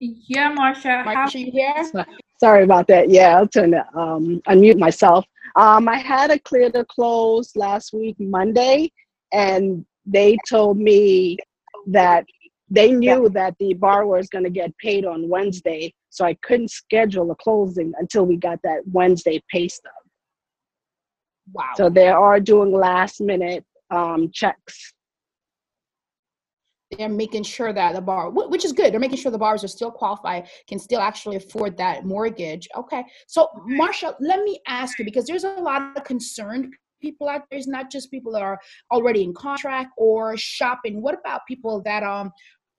Yeah, 0.00 0.54
Marsha. 0.54 1.04
How, 1.04 1.26
Marsha, 1.26 1.40
you 1.40 1.50
here? 1.50 2.06
Sorry 2.38 2.64
about 2.64 2.86
that. 2.88 3.08
Yeah, 3.08 3.36
I'll 3.36 3.48
turn 3.48 3.70
to 3.70 3.86
um, 3.98 4.42
unmute 4.46 4.78
myself. 4.78 5.24
Um, 5.56 5.88
I 5.88 5.96
had 5.96 6.30
a 6.30 6.38
clear 6.38 6.70
to 6.70 6.84
close 6.84 7.56
last 7.56 7.94
week, 7.94 8.16
Monday, 8.18 8.92
and 9.32 9.86
they 10.04 10.36
told 10.48 10.76
me 10.76 11.38
that 11.86 12.26
they 12.68 12.92
knew 12.92 13.28
that 13.30 13.56
the 13.58 13.74
borrower 13.74 14.18
is 14.18 14.28
going 14.28 14.44
to 14.44 14.50
get 14.50 14.76
paid 14.78 15.06
on 15.06 15.28
Wednesday, 15.28 15.94
so 16.10 16.24
I 16.24 16.34
couldn't 16.42 16.70
schedule 16.70 17.30
a 17.30 17.36
closing 17.36 17.92
until 17.98 18.26
we 18.26 18.36
got 18.36 18.60
that 18.64 18.80
Wednesday 18.92 19.42
pay 19.50 19.68
stub. 19.68 19.92
Wow. 21.52 21.70
So 21.76 21.88
they 21.88 22.08
are 22.08 22.40
doing 22.40 22.72
last 22.72 23.20
minute 23.20 23.64
um, 23.90 24.30
checks. 24.32 24.92
They're 26.96 27.08
making 27.08 27.42
sure 27.42 27.72
that 27.72 27.94
the 27.94 28.00
bar, 28.00 28.30
which 28.30 28.64
is 28.64 28.72
good, 28.72 28.92
they're 28.92 29.00
making 29.00 29.18
sure 29.18 29.30
the 29.30 29.38
borrowers 29.38 29.64
are 29.64 29.68
still 29.68 29.90
qualified, 29.90 30.48
can 30.68 30.78
still 30.78 31.00
actually 31.00 31.36
afford 31.36 31.76
that 31.76 32.04
mortgage. 32.04 32.68
Okay, 32.76 33.04
so 33.26 33.48
Marsha, 33.68 34.14
let 34.20 34.42
me 34.42 34.60
ask 34.66 34.98
you 34.98 35.04
because 35.04 35.26
there's 35.26 35.44
a 35.44 35.50
lot 35.50 35.96
of 35.96 36.04
concerned 36.04 36.72
people 37.00 37.28
out 37.28 37.42
there. 37.50 37.58
It's 37.58 37.68
not 37.68 37.90
just 37.90 38.10
people 38.10 38.32
that 38.32 38.42
are 38.42 38.58
already 38.92 39.22
in 39.22 39.34
contract 39.34 39.90
or 39.96 40.36
shopping. 40.36 41.02
What 41.02 41.18
about 41.18 41.46
people 41.46 41.82
that 41.82 42.02
um 42.02 42.32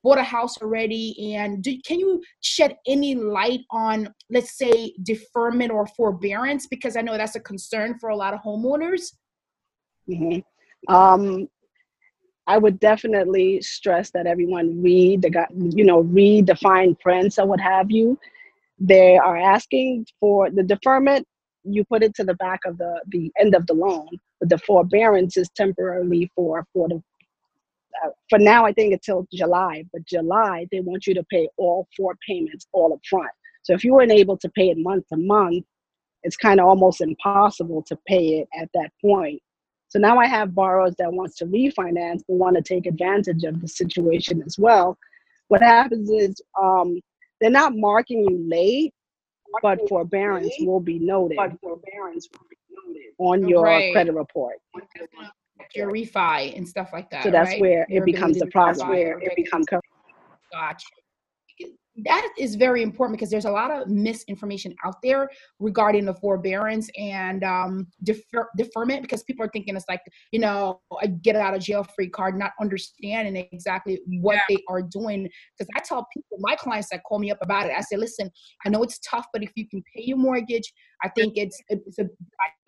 bought 0.04 0.18
a 0.18 0.24
house 0.24 0.58
already? 0.62 1.36
And 1.36 1.64
do, 1.64 1.78
can 1.86 2.00
you 2.00 2.22
shed 2.42 2.78
any 2.88 3.16
light 3.16 3.62
on, 3.72 4.14
let's 4.30 4.58
say, 4.58 4.94
deferment 5.04 5.72
or 5.72 5.88
forbearance? 5.88 6.68
Because 6.68 6.96
I 6.96 7.02
know 7.02 7.18
that's 7.18 7.36
a 7.36 7.40
concern 7.40 7.98
for 8.00 8.10
a 8.10 8.16
lot 8.16 8.34
of 8.34 8.42
homeowners. 8.42 9.14
Mhm. 10.10 10.44
Um, 10.88 11.50
I 12.48 12.58
would 12.58 12.80
definitely 12.80 13.62
stress 13.62 14.10
that 14.12 14.26
everyone 14.26 14.82
read 14.82 15.22
the, 15.22 15.46
you 15.76 15.84
know, 15.84 16.00
read 16.00 16.48
the 16.48 16.56
fine 16.56 16.96
prints 16.96 17.38
or 17.38 17.46
what 17.46 17.60
have 17.60 17.92
you. 17.92 18.18
They 18.80 19.18
are 19.18 19.38
asking 19.38 20.08
for 20.20 20.50
the 20.50 20.64
deferment. 20.64 21.28
You 21.64 21.84
put 21.84 22.04
it 22.04 22.16
to 22.16 22.24
the 22.24 22.36
back 22.36 22.62
of 22.66 22.78
the 22.78 23.02
the 23.10 23.32
end 23.40 23.54
of 23.54 23.68
the 23.68 23.74
loan, 23.74 24.08
but 24.40 24.50
the 24.50 24.58
forbearance 24.60 25.36
is 25.36 25.50
temporarily 25.56 26.32
for 26.36 26.66
for 26.74 26.88
the. 26.88 27.04
Uh, 28.06 28.10
for 28.30 28.38
now, 28.40 28.64
I 28.64 28.72
think 28.74 28.94
until 28.94 29.28
July, 29.34 29.84
but 29.92 30.06
July 30.06 30.68
they 30.72 30.80
want 30.80 31.08
you 31.08 31.16
to 31.16 31.24
pay 31.32 31.50
all 31.58 31.88
four 31.98 32.16
payments 32.28 32.68
all 32.72 32.94
up 32.94 33.02
front. 33.10 33.32
So 33.64 33.74
if 33.74 33.84
you 33.84 33.94
weren't 33.94 34.12
able 34.12 34.38
to 34.38 34.50
pay 34.50 34.70
it 34.70 34.78
month 34.78 35.06
to 35.12 35.18
month, 35.18 35.66
it's 36.24 36.38
kind 36.38 36.60
of 36.60 36.68
almost 36.68 37.02
impossible 37.02 37.84
to 37.88 37.98
pay 38.08 38.40
it 38.40 38.48
at 38.58 38.70
that 38.74 38.92
point. 39.02 39.42
So 39.90 40.00
now 40.00 40.18
I 40.20 40.28
have 40.28 40.54
borrowers 40.54 40.96
that 40.98 41.12
wants 41.12 41.36
to 41.38 41.46
refinance 41.46 42.22
but 42.28 42.36
want 42.36 42.56
to 42.58 42.62
take 42.62 42.86
advantage 42.86 43.44
of 43.44 43.62
the 43.62 43.68
situation 43.68 44.44
as 44.46 44.58
well. 44.60 44.98
What 45.48 45.62
happens 45.62 46.10
is 46.10 46.42
um, 46.62 47.00
they're 47.40 47.50
not 47.50 47.76
marking 47.76 48.24
you 48.24 48.38
late, 48.48 48.94
but 49.62 49.88
forbearance 49.88 50.54
will 50.60 50.82
be 50.82 51.00
noted 51.00 51.40
on 53.20 53.48
your 53.48 53.64
Right. 53.64 53.92
credit 53.92 54.14
report. 54.14 54.58
Your 55.76 55.92
refi 55.92 56.56
and 56.56 56.68
stuff 56.68 56.90
like 56.94 57.10
that. 57.12 57.24
So 57.24 57.32
that's 57.32 57.52
right? 57.52 57.62
where 57.62 57.86
Your 57.90 58.04
it 58.04 58.06
becomes 58.06 58.38
ability 58.38 58.40
a 58.42 58.46
to 58.46 58.48
refi. 58.48 58.52
problem. 58.52 58.90
Where 58.90 59.20
it 59.20 59.36
becomes 59.36 59.68
Gotcha. 60.52 60.86
That 62.06 62.30
is 62.38 62.56
very 62.56 62.84
important 62.84 63.18
because 63.18 63.32
there's 63.32 63.46
a 63.46 63.52
lot 63.52 63.72
of 63.72 63.88
misinformation 63.88 64.76
out 64.86 64.96
there 65.02 65.30
regarding 65.60 66.06
the 66.06 66.14
forbearance 66.14 66.90
and 66.98 67.44
um, 67.44 67.88
defer- 68.04 68.50
deferment 68.56 69.02
because 69.02 69.24
people 69.24 69.44
are 69.44 69.50
thinking 69.50 69.76
it's 69.76 69.86
like, 69.90 70.02
you 70.32 70.40
know, 70.40 70.80
a 71.02 71.08
get 71.08 71.36
out 71.36 71.56
of 71.56 71.62
jail 71.62 71.84
free 71.96 72.10
card, 72.10 72.38
not 72.38 72.52
understanding 72.62 73.48
exactly 73.52 74.00
what 74.22 74.40
they 74.48 74.58
are 74.70 74.84
doing. 74.84 75.28
Because 75.58 75.70
I 75.76 75.80
tell 75.80 76.08
people, 76.14 76.38
my 76.40 76.56
clients 76.56 76.90
that 76.92 77.04
call 77.04 77.18
me 77.18 77.32
up 77.32 77.40
about 77.42 77.66
it, 77.66 77.74
I 77.76 77.82
say, 77.82 77.98
listen, 77.98 78.30
I 78.64 78.70
know 78.70 78.84
it's 78.84 79.00
tough, 79.00 79.26
but 79.34 79.42
if 79.42 79.52
you 79.56 79.68
can 79.68 79.82
pay 79.96 80.04
your 80.04 80.18
mortgage, 80.18 80.72
I 81.04 81.10
think 81.10 81.34
it's 81.36 81.60
it's 81.70 82.00
a 82.00 82.04
good 82.04 82.12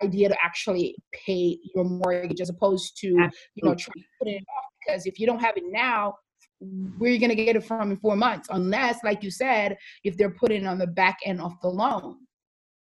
idea 0.02 0.28
to 0.28 0.36
actually 0.42 0.96
pay 1.12 1.58
your 1.74 1.84
mortgage 1.84 2.40
as 2.40 2.48
opposed 2.48 2.96
to, 2.98 3.06
you 3.06 3.62
know, 3.62 3.74
trying 3.74 3.94
to 3.94 4.04
put 4.18 4.28
it 4.28 4.42
off. 4.56 4.64
Because 4.84 5.06
if 5.06 5.18
you 5.18 5.26
don't 5.26 5.40
have 5.40 5.56
it 5.56 5.64
now, 5.66 6.14
where 6.60 7.10
are 7.10 7.14
you 7.14 7.18
going 7.18 7.30
to 7.30 7.44
get 7.44 7.56
it 7.56 7.64
from 7.64 7.90
in 7.90 7.96
four 7.96 8.16
months? 8.16 8.48
Unless, 8.50 9.02
like 9.02 9.22
you 9.22 9.30
said, 9.30 9.76
if 10.04 10.16
they're 10.16 10.30
putting 10.30 10.64
it 10.64 10.66
on 10.66 10.78
the 10.78 10.86
back 10.86 11.18
end 11.24 11.40
of 11.40 11.52
the 11.62 11.68
loan. 11.68 12.18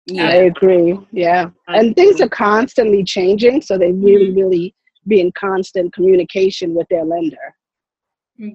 Yeah, 0.06 0.28
I 0.28 0.34
agree. 0.34 1.00
Yeah. 1.12 1.50
And 1.68 1.96
things 1.96 2.22
are 2.22 2.30
constantly 2.30 3.04
changing. 3.04 3.62
So 3.62 3.78
they 3.78 3.92
really, 3.92 4.32
really 4.32 4.76
be 5.08 5.22
in 5.22 5.32
constant 5.32 5.94
communication 5.94 6.74
with 6.74 6.88
their 6.90 7.06
lender. 7.06 7.56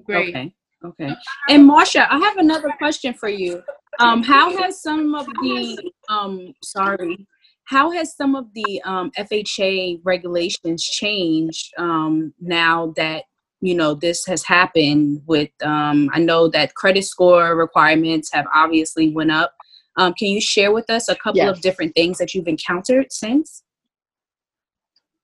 great. 0.05 0.29
Okay. 0.29 0.53
Okay. 0.85 1.13
And 1.49 1.69
Marsha, 1.69 2.07
I 2.09 2.17
have 2.19 2.37
another 2.37 2.69
question 2.77 3.13
for 3.13 3.27
you. 3.27 3.61
Um, 3.99 4.23
how 4.23 4.55
has 4.57 4.81
some 4.81 5.13
of 5.13 5.25
the 5.25 5.91
um, 6.07 6.53
sorry, 6.63 7.27
how 7.65 7.91
has 7.91 8.15
some 8.15 8.33
of 8.33 8.45
the 8.53 8.81
um, 8.85 9.11
FHA 9.17 9.99
regulations 10.05 10.83
changed 10.85 11.73
um, 11.77 12.33
now 12.39 12.93
that 12.95 13.25
you 13.61 13.75
know 13.75 13.93
this 13.93 14.25
has 14.25 14.43
happened? 14.43 15.21
With 15.27 15.49
um, 15.63 16.09
I 16.13 16.19
know 16.19 16.47
that 16.49 16.75
credit 16.75 17.05
score 17.05 17.55
requirements 17.55 18.31
have 18.33 18.45
obviously 18.53 19.09
went 19.09 19.31
up. 19.31 19.53
Um, 19.97 20.13
can 20.13 20.29
you 20.29 20.39
share 20.41 20.71
with 20.71 20.89
us 20.89 21.09
a 21.09 21.15
couple 21.15 21.37
Yes. 21.37 21.57
of 21.57 21.61
different 21.61 21.93
things 21.95 22.17
that 22.19 22.33
you've 22.33 22.47
encountered 22.47 23.11
since? 23.11 23.63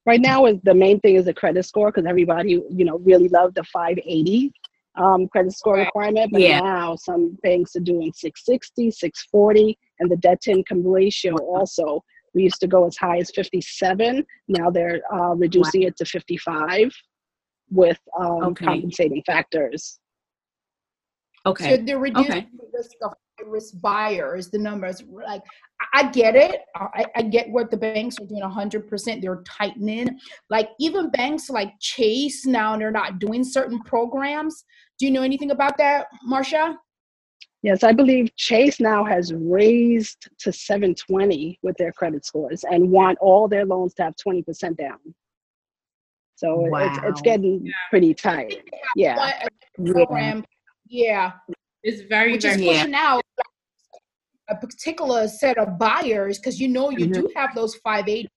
right 0.06 0.22
now 0.22 0.46
is 0.46 0.58
the 0.64 0.74
main 0.74 1.00
thing 1.00 1.16
is 1.16 1.26
the 1.26 1.34
credit 1.34 1.64
score 1.64 1.92
because 1.92 2.06
everybody 2.08 2.52
you 2.70 2.86
know 2.86 3.00
really 3.00 3.28
love 3.30 3.54
the 3.54 3.64
580 3.64 4.52
um, 4.98 5.28
credit 5.28 5.52
score 5.52 5.78
requirement 5.78 6.32
but 6.32 6.42
Yeah. 6.42 6.60
now 6.60 6.96
some 6.96 7.38
banks 7.44 7.76
are 7.76 7.82
doing 7.82 8.14
660 8.14 8.92
640 8.92 9.78
and 10.00 10.10
the 10.12 10.18
debt 10.18 10.42
to 10.42 10.52
income 10.52 10.86
ratio 10.86 11.36
also 11.38 12.04
we 12.34 12.44
used 12.44 12.60
to 12.62 12.68
go 12.68 12.86
as 12.86 12.96
high 12.98 13.18
as 13.18 13.32
57 13.32 14.26
now 14.48 14.70
they're 14.70 15.02
uh, 15.14 15.34
reducing 15.36 15.84
it 15.84 15.98
to 15.98 16.06
55 16.06 16.94
with 17.72 18.00
um, 18.20 18.44
Okay. 18.44 18.66
compensating 18.66 19.24
factors 19.26 20.00
Okay. 21.46 21.70
So 21.78 21.84
they're 21.84 22.00
reducing 22.00 22.32
Okay. 22.32 22.48
the 22.58 22.68
risk 22.74 22.92
of 23.04 23.14
risk 23.46 23.74
buyers, 23.82 24.50
the 24.50 24.58
numbers. 24.58 25.04
Like, 25.08 25.44
I 25.94 26.00
I 26.00 26.12
get 26.12 26.36
it. 26.36 26.62
I, 26.76 27.06
I 27.16 27.22
get 27.22 27.50
what 27.50 27.70
the 27.70 27.78
banks 27.78 28.18
are 28.20 28.26
doing 28.26 28.42
100%. 28.42 29.22
They're 29.22 29.44
tightening. 29.48 30.20
Like, 30.50 30.70
even 30.80 31.10
banks 31.12 31.50
like 31.50 31.72
Chase 31.80 32.46
now, 32.46 32.78
they're 32.78 32.92
not 32.92 33.20
doing 33.20 33.44
certain 33.44 33.80
programs. 33.84 34.64
Do 35.00 35.06
you 35.06 35.12
know 35.12 35.22
anything 35.22 35.52
about 35.52 35.78
that, 35.78 36.08
Marcia? 36.24 36.78
yes 37.64 37.84
i 37.84 37.92
believe 37.92 38.30
chase 38.36 38.80
now 38.80 39.04
has 39.04 39.34
raised 39.34 40.30
to 40.38 40.52
720 40.52 41.58
with 41.64 41.76
their 41.78 41.92
credit 41.92 42.26
scores 42.26 42.64
and 42.70 42.92
want 42.92 43.18
all 43.20 43.48
their 43.48 43.66
loans 43.66 43.94
to 43.96 44.04
have 44.04 44.14
20% 44.16 44.78
down 44.78 45.00
so 46.36 46.66
it's, 46.66 46.98
it's 46.98 47.22
Wow. 47.22 47.22
getting 47.24 47.72
pretty 47.90 48.14
tight 48.14 48.62
yeah 48.96 49.16
Yeah. 49.78 49.92
program. 49.94 50.46
Yeah. 50.88 51.32
It's 51.84 52.02
very, 52.10 52.34
which 52.34 52.46
is 52.46 52.56
very. 52.56 52.66
Yeah. 52.68 52.80
pushing 52.82 52.94
out 52.96 53.24
a 54.50 54.56
particular 54.56 55.28
set 55.28 55.58
of 55.58 55.80
buyers 55.80 56.38
because 56.38 56.60
you 56.60 56.68
know 56.68 56.90
you 56.92 57.08
do 57.08 57.24
mm-hmm. 57.24 57.38
have 57.40 57.56
those 57.56 57.76
580 57.76 58.30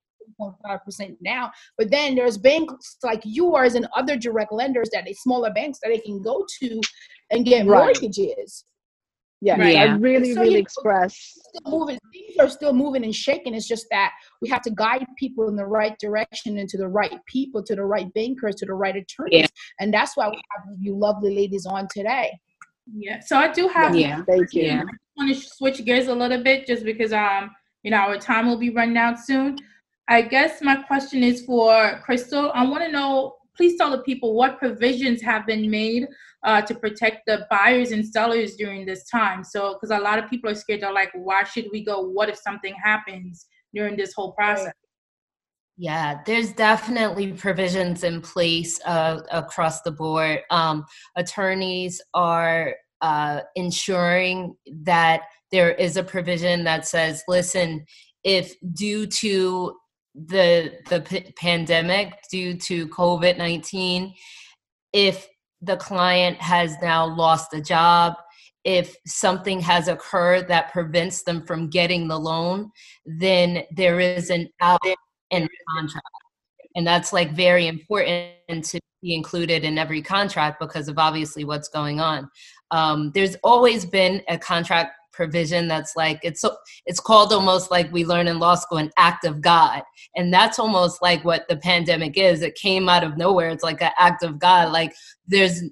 percent 0.84 1.16
now 1.20 1.50
but 1.76 1.90
then 1.90 2.14
there's 2.14 2.38
banks 2.38 2.96
like 3.02 3.20
yours 3.24 3.74
and 3.74 3.88
other 3.96 4.16
direct 4.16 4.52
lenders 4.52 4.88
that 4.92 5.04
they 5.04 5.12
smaller 5.12 5.50
banks 5.52 5.78
that 5.82 5.88
they 5.88 5.98
can 5.98 6.22
go 6.22 6.46
to 6.60 6.80
and 7.30 7.44
get 7.44 7.66
Right. 7.66 7.84
mortgages 7.84 8.64
Yes, 9.40 9.58
Right. 9.58 9.76
I 9.76 9.84
really, 9.96 10.32
So, 10.34 10.40
really 10.40 10.54
you 10.54 10.56
know, 10.56 10.60
express. 10.62 11.14
still 11.54 11.78
moving 11.78 11.98
things 12.12 12.36
are 12.40 12.48
still 12.48 12.72
moving 12.72 13.04
and 13.04 13.14
shaking 13.14 13.54
it's 13.54 13.68
just 13.68 13.86
that 13.90 14.12
we 14.42 14.48
have 14.48 14.62
to 14.62 14.70
guide 14.70 15.06
people 15.16 15.48
in 15.48 15.56
the 15.56 15.64
right 15.64 15.96
direction 15.98 16.58
and 16.58 16.68
to 16.68 16.76
the 16.76 16.88
right 16.88 17.18
people 17.26 17.62
to 17.62 17.74
the 17.76 17.84
right 17.84 18.12
bankers 18.14 18.56
to 18.56 18.66
the 18.66 18.74
right 18.74 18.96
attorneys 18.96 19.48
and 19.80 19.94
that's 19.94 20.16
why 20.16 20.28
we 20.28 20.36
have 20.50 20.64
you 20.80 20.94
lovely 20.96 21.34
ladies 21.34 21.66
on 21.66 21.86
today 21.88 22.30
Yeah. 22.92 23.20
So 23.20 23.36
I 23.36 23.52
do 23.52 23.68
have 23.68 23.94
Yeah. 23.94 24.22
Thank 24.24 24.52
you. 24.54 24.64
Yeah. 24.64 24.82
want 25.16 25.28
to 25.34 25.40
switch 25.40 25.84
gears 25.84 26.08
a 26.08 26.14
little 26.14 26.42
bit 26.42 26.66
just 26.66 26.84
because 26.84 27.12
um 27.12 27.50
you 27.84 27.90
know 27.92 27.98
our 27.98 28.18
time 28.18 28.46
will 28.48 28.58
be 28.58 28.70
running 28.70 28.96
out 28.96 29.18
soon. 29.20 29.56
I 30.08 30.22
guess 30.22 30.52
my 30.62 30.76
question 30.90 31.22
is 31.22 31.44
for 31.44 32.00
Crystal. 32.04 32.50
I 32.54 32.62
want 32.66 32.82
to 32.84 32.90
know. 32.90 33.34
Please 33.56 33.76
tell 33.76 33.90
the 33.90 34.02
people 34.10 34.34
what 34.34 34.58
provisions 34.58 35.20
have 35.22 35.44
been 35.46 35.64
made 35.70 36.06
uh, 36.44 36.62
to 36.62 36.74
protect 36.74 37.22
the 37.26 37.46
buyers 37.50 37.92
and 37.92 38.06
sellers 38.06 38.56
during 38.56 38.86
this 38.86 39.08
time. 39.08 39.42
So, 39.44 39.74
because 39.74 39.90
a 39.90 40.02
lot 40.02 40.18
of 40.18 40.30
people 40.30 40.50
are 40.50 40.54
scared, 40.54 40.82
they're 40.82 40.92
like, 40.92 41.10
"Why 41.14 41.44
should 41.44 41.66
we 41.72 41.84
go? 41.84 42.00
What 42.00 42.28
if 42.28 42.36
something 42.36 42.74
happens 42.82 43.46
during 43.74 43.96
this 43.96 44.12
whole 44.14 44.32
process?" 44.32 44.72
Yeah, 45.76 46.20
there's 46.26 46.52
definitely 46.52 47.32
provisions 47.32 48.02
in 48.02 48.20
place 48.20 48.80
uh, 48.84 49.20
across 49.30 49.82
the 49.82 49.92
board. 49.92 50.40
Um, 50.50 50.84
attorneys 51.14 52.02
are 52.14 52.74
uh, 53.00 53.40
ensuring 53.54 54.56
that 54.82 55.22
there 55.52 55.70
is 55.70 55.96
a 55.96 56.02
provision 56.02 56.64
that 56.64 56.84
says, 56.84 57.22
listen, 57.28 57.86
if 58.24 58.54
due 58.74 59.06
to 59.06 59.76
the 60.14 60.72
the 60.88 61.00
p- 61.00 61.32
pandemic, 61.36 62.18
due 62.28 62.54
to 62.54 62.88
COVID 62.88 63.38
nineteen, 63.38 64.14
if 64.92 65.28
the 65.60 65.76
client 65.76 66.36
has 66.38 66.76
now 66.82 67.06
lost 67.06 67.54
a 67.54 67.60
job, 67.60 68.14
if 68.64 68.94
something 69.06 69.60
has 69.60 69.88
occurred 69.88 70.48
that 70.48 70.72
prevents 70.72 71.22
them 71.22 71.44
from 71.46 71.70
getting 71.70 72.08
the 72.08 72.18
loan, 72.18 72.70
then 73.06 73.62
there 73.74 74.00
is 74.00 74.30
an 74.30 74.48
out 74.60 74.80
in 75.30 75.48
contract. 75.74 76.06
And 76.76 76.86
that's 76.86 77.12
like 77.12 77.32
very 77.32 77.66
important 77.66 78.64
to 78.64 78.80
be 79.02 79.14
included 79.14 79.64
in 79.64 79.78
every 79.78 80.02
contract 80.02 80.60
because 80.60 80.88
of 80.88 80.98
obviously 80.98 81.44
what's 81.44 81.68
going 81.68 82.00
on. 82.00 82.28
Um, 82.70 83.10
there's 83.14 83.36
always 83.42 83.86
been 83.86 84.22
a 84.28 84.36
contract 84.36 84.92
provision 85.18 85.66
that's 85.66 85.96
like 85.96 86.20
it's 86.22 86.40
so 86.40 86.56
it's 86.86 87.00
called 87.00 87.32
almost 87.32 87.72
like 87.72 87.92
we 87.92 88.04
learn 88.04 88.28
in 88.28 88.38
law 88.38 88.54
school 88.54 88.78
an 88.78 88.92
act 88.96 89.24
of 89.24 89.40
god. 89.40 89.82
And 90.14 90.32
that's 90.32 90.60
almost 90.60 91.02
like 91.02 91.24
what 91.24 91.44
the 91.48 91.56
pandemic 91.56 92.16
is. 92.16 92.40
It 92.40 92.54
came 92.54 92.88
out 92.88 93.02
of 93.02 93.16
nowhere. 93.16 93.48
It's 93.48 93.64
like 93.64 93.82
an 93.82 93.90
act 93.98 94.22
of 94.22 94.38
god. 94.38 94.72
Like 94.72 94.94
there's 95.26 95.64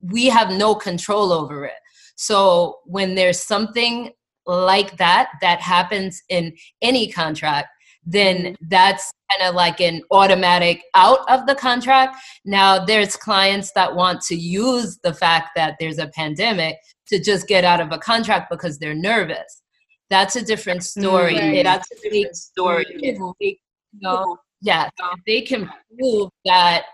we 0.00 0.26
have 0.26 0.50
no 0.52 0.76
control 0.76 1.32
over 1.32 1.64
it. 1.64 1.80
So 2.14 2.78
when 2.84 3.16
there's 3.16 3.40
something 3.40 4.12
like 4.46 4.96
that 4.98 5.30
that 5.40 5.60
happens 5.60 6.22
in 6.28 6.54
any 6.80 7.10
contract 7.10 7.68
then 8.06 8.36
mm-hmm. 8.36 8.54
that's 8.68 9.10
kind 9.30 9.48
of 9.48 9.54
like 9.54 9.80
an 9.80 10.02
automatic 10.10 10.82
out 10.94 11.20
of 11.30 11.46
the 11.46 11.54
contract. 11.54 12.16
Now, 12.44 12.84
there's 12.84 13.16
clients 13.16 13.72
that 13.72 13.96
want 13.96 14.20
to 14.22 14.36
use 14.36 14.98
the 15.02 15.14
fact 15.14 15.50
that 15.56 15.76
there's 15.80 15.98
a 15.98 16.08
pandemic 16.08 16.76
to 17.08 17.20
just 17.20 17.46
get 17.46 17.64
out 17.64 17.80
of 17.80 17.92
a 17.92 17.98
contract 17.98 18.50
because 18.50 18.78
they're 18.78 18.94
nervous. 18.94 19.62
That's 20.10 20.36
a 20.36 20.44
different 20.44 20.82
story. 20.82 21.34
Mm-hmm. 21.34 21.56
Right. 21.56 21.64
That's 21.64 21.90
a 21.92 22.10
big 22.10 22.34
story. 22.34 22.84
If 22.88 23.18
they, 23.40 23.46
you 23.92 24.00
know, 24.00 24.36
yeah, 24.60 24.88
they 25.26 25.42
can 25.42 25.70
prove 25.98 26.30
that 26.44 26.84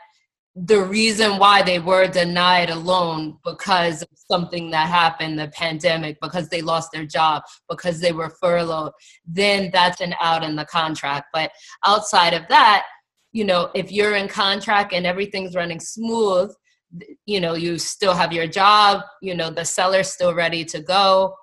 the 0.57 0.83
reason 0.83 1.39
why 1.39 1.63
they 1.63 1.79
were 1.79 2.09
denied 2.09 2.71
a 2.71 2.75
loan 2.75 3.39
because 3.45 4.03
of 4.03 4.09
something 4.31 4.71
that 4.71 4.89
happened 4.89 5.39
the 5.39 5.49
pandemic 5.49 6.19
because 6.21 6.49
they 6.49 6.61
lost 6.61 6.91
their 6.93 7.07
job 7.07 7.43
because 7.69 8.01
they 8.01 8.13
were 8.13 8.31
furloughed 8.41 8.93
then 9.25 9.71
that's 9.73 10.01
an 10.01 10.15
out 10.21 10.43
in 10.43 10.57
the 10.57 10.65
contract 10.65 11.27
but 11.33 11.53
outside 11.87 12.35
of 12.35 12.43
that 12.49 12.85
you 13.33 13.45
know 13.45 13.71
if 13.75 13.93
you're 13.93 14.17
in 14.17 14.27
contract 14.27 14.93
and 14.93 15.07
everything's 15.07 15.55
running 15.55 15.79
smooth 15.81 16.53
you 17.27 17.41
know 17.41 17.55
you 17.55 17.79
still 17.79 18.15
have 18.15 18.33
your 18.33 18.47
job 18.47 19.03
you 19.23 19.35
know 19.35 19.51
the 19.51 19.65
seller's 19.65 20.13
still 20.13 20.35
ready 20.35 20.65
to 20.65 20.81
go 20.81 21.35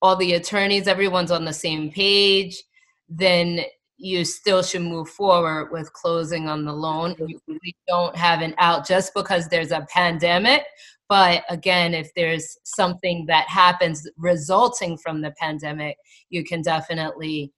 all 0.00 0.16
the 0.16 0.34
attorneys 0.34 0.88
everyone's 0.88 1.30
on 1.30 1.44
the 1.44 1.52
same 1.52 1.90
page 1.90 2.62
then 3.08 3.60
you 3.98 4.24
still 4.24 4.62
should 4.62 4.82
move 4.82 5.08
forward 5.08 5.70
with 5.72 5.92
closing 5.92 6.48
on 6.48 6.64
the 6.64 6.72
loan. 6.72 7.14
You 7.18 7.40
really 7.46 7.76
don't 7.88 8.14
have 8.16 8.42
an 8.42 8.54
out 8.58 8.86
just 8.86 9.14
because 9.14 9.48
there's 9.48 9.72
a 9.72 9.86
pandemic. 9.90 10.64
But 11.08 11.44
again, 11.48 11.94
if 11.94 12.10
there's 12.14 12.58
something 12.64 13.26
that 13.26 13.48
happens 13.48 14.06
resulting 14.16 14.98
from 14.98 15.22
the 15.22 15.32
pandemic, 15.38 15.96
you 16.30 16.44
can 16.44 16.62
definitely 16.62 17.52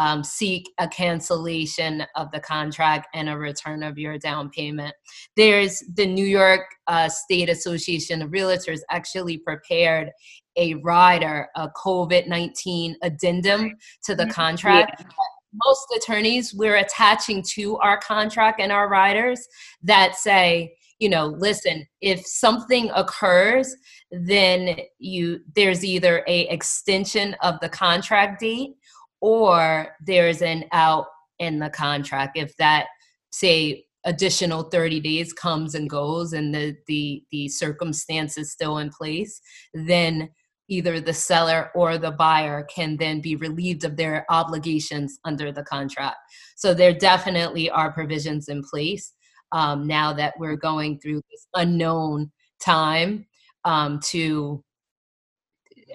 um, 0.00 0.24
seek 0.24 0.66
a 0.78 0.88
cancellation 0.88 2.06
of 2.16 2.30
the 2.30 2.40
contract 2.40 3.08
and 3.12 3.28
a 3.28 3.36
return 3.36 3.82
of 3.82 3.98
your 3.98 4.18
down 4.18 4.48
payment. 4.48 4.94
There's 5.36 5.84
the 5.94 6.06
New 6.06 6.24
York 6.24 6.62
uh, 6.86 7.10
State 7.10 7.50
Association 7.50 8.22
of 8.22 8.30
Realtors 8.30 8.80
actually 8.90 9.36
prepared 9.36 10.10
a 10.56 10.74
rider, 10.76 11.48
a 11.54 11.68
COVID 11.68 12.26
19 12.26 12.96
addendum 13.02 13.76
to 14.04 14.14
the 14.14 14.26
contract. 14.26 15.04
Most 15.52 15.86
attorneys 15.94 16.54
we're 16.54 16.76
attaching 16.76 17.44
to 17.50 17.76
our 17.78 17.98
contract 17.98 18.58
and 18.58 18.72
our 18.72 18.88
riders 18.88 19.46
that 19.82 20.14
say 20.14 20.72
you 21.00 21.08
know 21.08 21.26
listen 21.26 21.84
if 22.00 22.24
something 22.24 22.88
occurs 22.94 23.74
then 24.12 24.76
you 24.98 25.40
there's 25.56 25.84
either 25.84 26.22
a 26.28 26.42
extension 26.48 27.34
of 27.42 27.58
the 27.60 27.68
contract 27.68 28.38
date 28.38 28.74
or 29.20 29.96
there's 30.06 30.42
an 30.42 30.64
out 30.72 31.06
in 31.38 31.58
the 31.58 31.70
contract 31.70 32.36
if 32.36 32.56
that 32.56 32.86
say 33.30 33.84
additional 34.04 34.62
30 34.64 35.00
days 35.00 35.32
comes 35.32 35.74
and 35.74 35.90
goes 35.90 36.32
and 36.32 36.54
the 36.54 36.74
the 36.86 37.22
the 37.30 37.48
circumstance 37.48 38.38
is 38.38 38.50
still 38.50 38.78
in 38.78 38.88
place 38.90 39.40
then 39.74 40.28
either 40.70 41.00
the 41.00 41.12
seller 41.12 41.70
or 41.74 41.98
the 41.98 42.12
buyer 42.12 42.62
can 42.74 42.96
then 42.96 43.20
be 43.20 43.36
relieved 43.36 43.84
of 43.84 43.96
their 43.96 44.24
obligations 44.30 45.18
under 45.24 45.50
the 45.52 45.64
contract. 45.64 46.16
So 46.56 46.72
there 46.72 46.94
definitely 46.94 47.68
are 47.68 47.92
provisions 47.92 48.48
in 48.48 48.62
place 48.62 49.12
um, 49.52 49.86
now 49.86 50.12
that 50.12 50.34
we're 50.38 50.56
going 50.56 51.00
through 51.00 51.22
this 51.30 51.46
unknown 51.54 52.30
time 52.62 53.26
um, 53.64 53.98
to 54.04 54.64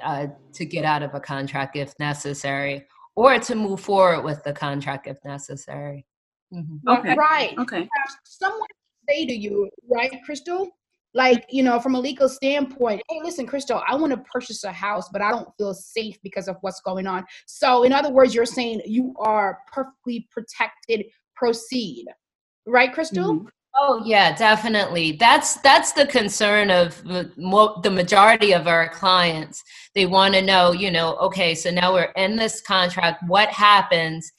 uh, 0.04 0.28
to 0.52 0.66
get 0.66 0.84
out 0.84 1.04
of 1.04 1.16
a 1.16 1.22
contract 1.22 1.78
if 1.78 1.94
necessary, 2.00 2.86
or 3.16 3.40
to 3.40 3.56
move 3.56 3.80
forward 3.80 4.24
with 4.24 4.44
the 4.44 4.54
contract 4.54 5.08
if 5.08 5.18
necessary. 5.24 6.06
Mhm. 6.54 6.82
Okay. 6.88 7.16
Right. 7.16 7.58
Okay. 7.58 7.88
Someone 8.24 8.68
say 9.10 9.26
to 9.26 9.34
you, 9.34 9.70
right, 9.90 10.12
Crystal? 10.26 10.70
Like, 11.14 11.46
you 11.50 11.64
know, 11.64 11.80
from 11.80 11.96
a 11.96 12.00
legal 12.00 12.28
standpoint, 12.28 13.02
hey, 13.10 13.22
listen, 13.24 13.48
Crystal, 13.48 13.82
I 13.88 13.96
want 13.96 14.12
to 14.12 14.18
purchase 14.30 14.66
a 14.66 14.72
house, 14.72 15.08
but 15.10 15.22
I 15.22 15.32
don't 15.32 15.48
feel 15.58 15.74
safe 15.74 16.18
because 16.24 16.50
of 16.50 16.58
what's 16.60 16.82
going 16.82 17.08
on. 17.08 17.26
So, 17.46 17.84
in 17.84 17.94
other 17.94 18.12
words, 18.12 18.36
you're 18.36 18.46
saying 18.46 18.82
you 18.86 19.14
are 19.18 19.60
perfectly 19.72 20.28
protected, 20.30 21.06
proceed. 21.34 22.06
Right, 22.66 22.92
Crystal? 22.92 23.40
Mhm. 23.40 23.48
Oh 23.78 24.02
yeah, 24.06 24.34
definitely. 24.36 25.14
That's 25.14 25.56
that's 25.58 25.92
the 25.92 26.08
concern 26.08 26.72
of 26.72 27.04
the 27.04 27.92
majority 27.92 28.54
of 28.54 28.68
our 28.68 28.88
clients. 28.90 29.62
They 29.94 30.06
want 30.06 30.34
to 30.36 30.42
know, 30.42 30.72
you 30.72 30.92
know, 30.92 31.16
okay, 31.18 31.54
so 31.56 31.72
now 31.72 31.94
we're 31.94 32.14
in 32.16 32.38
this 32.38 32.62
contract. 32.62 33.24
What 33.28 33.50
happens 33.50 34.32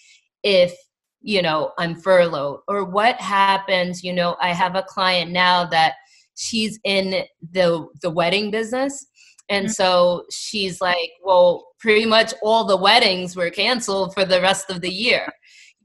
if 0.43 0.75
you 1.21 1.43
know 1.43 1.73
I'm 1.79 1.97
furloughed, 1.97 2.61
or 2.67 2.85
what 2.85 3.21
happens? 3.21 4.03
You 4.03 4.15
know, 4.15 4.37
I 4.41 4.55
have 4.55 4.75
a 4.75 4.83
client 4.83 5.33
now 5.33 5.67
that 5.67 5.95
she's 6.35 6.79
in 6.85 7.25
the 7.53 7.89
the 8.01 8.11
wedding 8.11 8.51
business, 8.51 9.07
and 9.51 9.67
mm-hmm. 9.67 9.73
so 9.73 10.25
she's 10.31 10.81
like, 10.81 11.11
well, 11.23 11.67
pretty 11.79 12.07
much 12.07 12.33
all 12.43 12.65
the 12.65 12.77
weddings 12.77 13.37
were 13.37 13.51
canceled 13.51 14.15
for 14.15 14.25
the 14.25 14.41
rest 14.41 14.71
of 14.71 14.81
the 14.81 14.91
year 14.91 15.31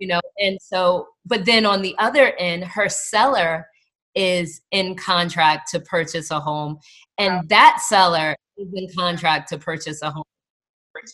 you 0.02 0.08
know 0.08 0.20
and 0.40 0.58
so 0.62 1.08
but 1.26 1.46
then 1.46 1.66
on 1.66 1.82
the 1.82 1.96
other 2.00 2.34
end 2.38 2.64
her 2.64 2.90
seller 2.90 3.68
is 4.16 4.62
in 4.72 4.96
contract 4.96 5.70
to 5.72 5.80
purchase 5.80 6.32
a 6.32 6.40
home 6.40 6.78
and 7.20 7.48
that 7.48 7.80
seller 7.88 8.36
is 8.58 8.68
in 8.74 8.88
contract 8.98 9.48
to 9.48 9.58
purchase 9.58 10.02
a 10.02 10.12
home. 10.12 10.24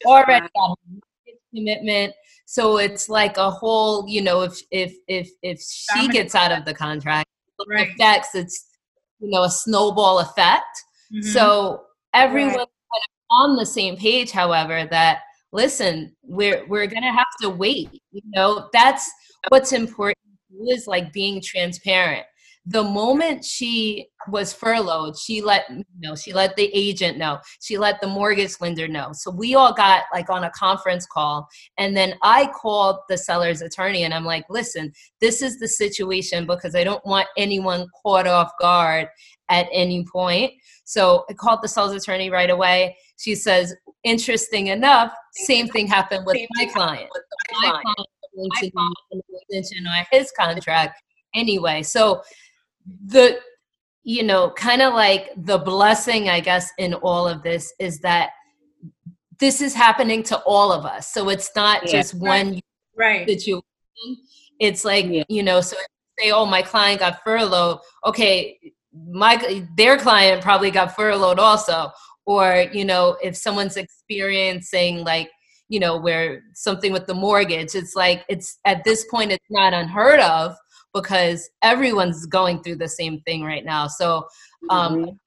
Already 0.06 0.48
a 0.56 0.60
mortgage 0.60 1.42
commitment 1.54 2.14
so 2.46 2.78
it's 2.78 3.10
like 3.10 3.36
a 3.38 3.52
whole 3.52 4.08
you 4.08 4.22
know 4.22 4.42
if 4.42 4.58
if 4.72 4.96
if 5.08 5.30
if 5.44 5.60
she 5.62 6.08
gets 6.08 6.34
out 6.34 6.52
of 6.52 6.66
the 6.66 6.74
contract 6.74 7.28
it 7.60 7.66
Right. 7.70 7.90
affects 7.92 8.34
it's 8.36 8.66
you 9.20 9.30
know 9.30 9.44
a 9.44 9.50
snowball 9.50 10.20
effect. 10.20 10.84
Mhm. 11.14 11.24
so 11.34 11.84
everyone's 12.14 12.56
kind 12.56 13.04
of 13.04 13.14
on 13.30 13.56
the 13.58 13.66
same 13.66 13.98
page, 13.98 14.32
however, 14.32 14.86
that 14.90 15.20
listen, 15.52 16.16
we're 16.24 16.66
we're 16.68 16.88
gonna 16.88 17.12
have 17.12 17.28
to 17.42 17.50
wait. 17.50 18.02
You 18.12 18.22
know, 18.36 18.70
that's 18.74 19.10
what's 19.50 19.74
important 19.74 20.18
is 20.70 20.88
like 20.88 21.14
being 21.14 21.42
transparent. 21.42 22.26
The 22.70 22.84
moment 22.84 23.46
she 23.46 24.08
was 24.28 24.52
furloughed, 24.52 25.18
she 25.18 25.42
let 25.42 25.72
me 25.74 25.86
know, 26.00 26.18
she 26.18 26.34
let 26.34 26.58
the 26.58 26.70
agent 26.74 27.18
know, 27.18 27.40
she 27.62 27.78
let 27.78 28.02
the 28.02 28.08
mortgage 28.08 28.60
lender 28.60 28.90
know. 28.90 29.12
So 29.14 29.32
we 29.32 29.56
all 29.56 29.74
got 29.74 30.04
like 30.14 30.30
on 30.30 30.44
a 30.44 30.50
conference 30.50 31.06
call, 31.06 31.48
and 31.78 31.96
then 31.96 32.16
I 32.24 32.48
called 32.48 32.98
the 33.08 33.18
seller's 33.18 33.62
attorney 33.62 34.04
and 34.04 34.14
I'm 34.14 34.26
like, 34.26 34.44
listen, 34.50 34.92
this 35.22 35.42
is 35.42 35.60
the 35.60 35.68
situation 35.68 36.46
because 36.46 36.76
I 36.76 36.84
don't 36.84 37.06
want 37.06 37.28
anyone 37.38 37.88
caught 38.04 38.28
off 38.28 38.52
guard 38.60 39.08
at 39.50 39.68
any 39.72 40.06
point. 40.06 40.54
So 40.84 41.26
I 41.30 41.34
called 41.34 41.60
the 41.62 41.68
sales 41.68 41.94
attorney 41.94 42.30
right 42.30 42.50
away. 42.50 42.98
She 43.18 43.36
says, 43.36 43.76
interesting 44.04 44.68
enough, 44.68 45.14
same 45.34 45.68
thing 45.68 45.88
happened 45.88 46.26
with 46.26 46.38
my 46.56 46.66
client. 46.66 47.10
My 47.62 47.70
client 47.70 48.08
was 48.34 48.50
going 48.62 48.72
to 48.72 48.92
an 49.12 49.22
extension 49.34 49.88
on 49.88 50.06
his 50.12 50.32
contract 50.38 51.02
anyway. 51.34 51.84
So 51.84 52.22
the 53.06 53.40
you 54.08 54.24
know, 54.24 54.52
kind 54.52 54.82
of 54.82 54.94
like 54.94 55.32
the 55.36 55.58
blessing, 55.58 56.30
I 56.30 56.40
guess, 56.40 56.72
in 56.78 56.94
all 56.94 57.28
of 57.28 57.44
this 57.44 57.74
is 57.78 58.00
that 58.00 58.30
this 59.38 59.62
is 59.62 59.74
happening 59.74 60.24
to 60.24 60.38
all 60.46 60.72
of 60.72 60.86
us. 60.86 61.12
So 61.12 61.28
it's 61.28 61.52
not 61.58 61.84
Yeah. 61.84 61.92
just 61.92 62.14
one 62.14 62.62
right. 62.96 63.28
situation. 63.28 63.62
It's 64.62 64.86
like, 64.86 65.08
Yeah. 65.08 65.24
you 65.28 65.44
know, 65.44 65.60
so 65.60 65.76
say, 66.18 66.32
oh, 66.32 66.46
my 66.46 66.62
client 66.62 67.02
got 67.02 67.22
furloughed. 67.22 67.80
Okay, 68.06 68.58
my 69.10 69.64
their 69.76 69.98
client 69.98 70.42
probably 70.42 70.72
got 70.72 70.96
furloughed 70.96 71.40
also. 71.40 71.92
or 72.26 72.66
you 72.74 72.84
know 72.86 73.16
if 73.24 73.36
someone's 73.38 73.78
experiencing 73.78 75.04
like 75.06 75.30
you 75.70 75.80
know 75.80 75.98
where 75.98 76.44
something 76.54 76.92
with 76.94 77.06
the 77.08 77.14
mortgage 77.14 77.74
it's 77.76 77.96
like 77.96 78.26
it's 78.30 78.60
at 78.66 78.84
this 78.84 79.06
point 79.14 79.32
it's 79.32 79.46
not 79.50 79.74
unheard 79.74 80.20
of 80.20 80.56
because 80.94 81.50
everyone's 81.62 82.26
going 82.26 82.62
through 82.62 82.76
the 82.76 82.88
same 82.88 83.20
thing 83.22 83.44
right 83.44 83.66
now 83.66 83.88
so 83.88 84.26
um 84.70 84.94
Mhm. 84.96 85.18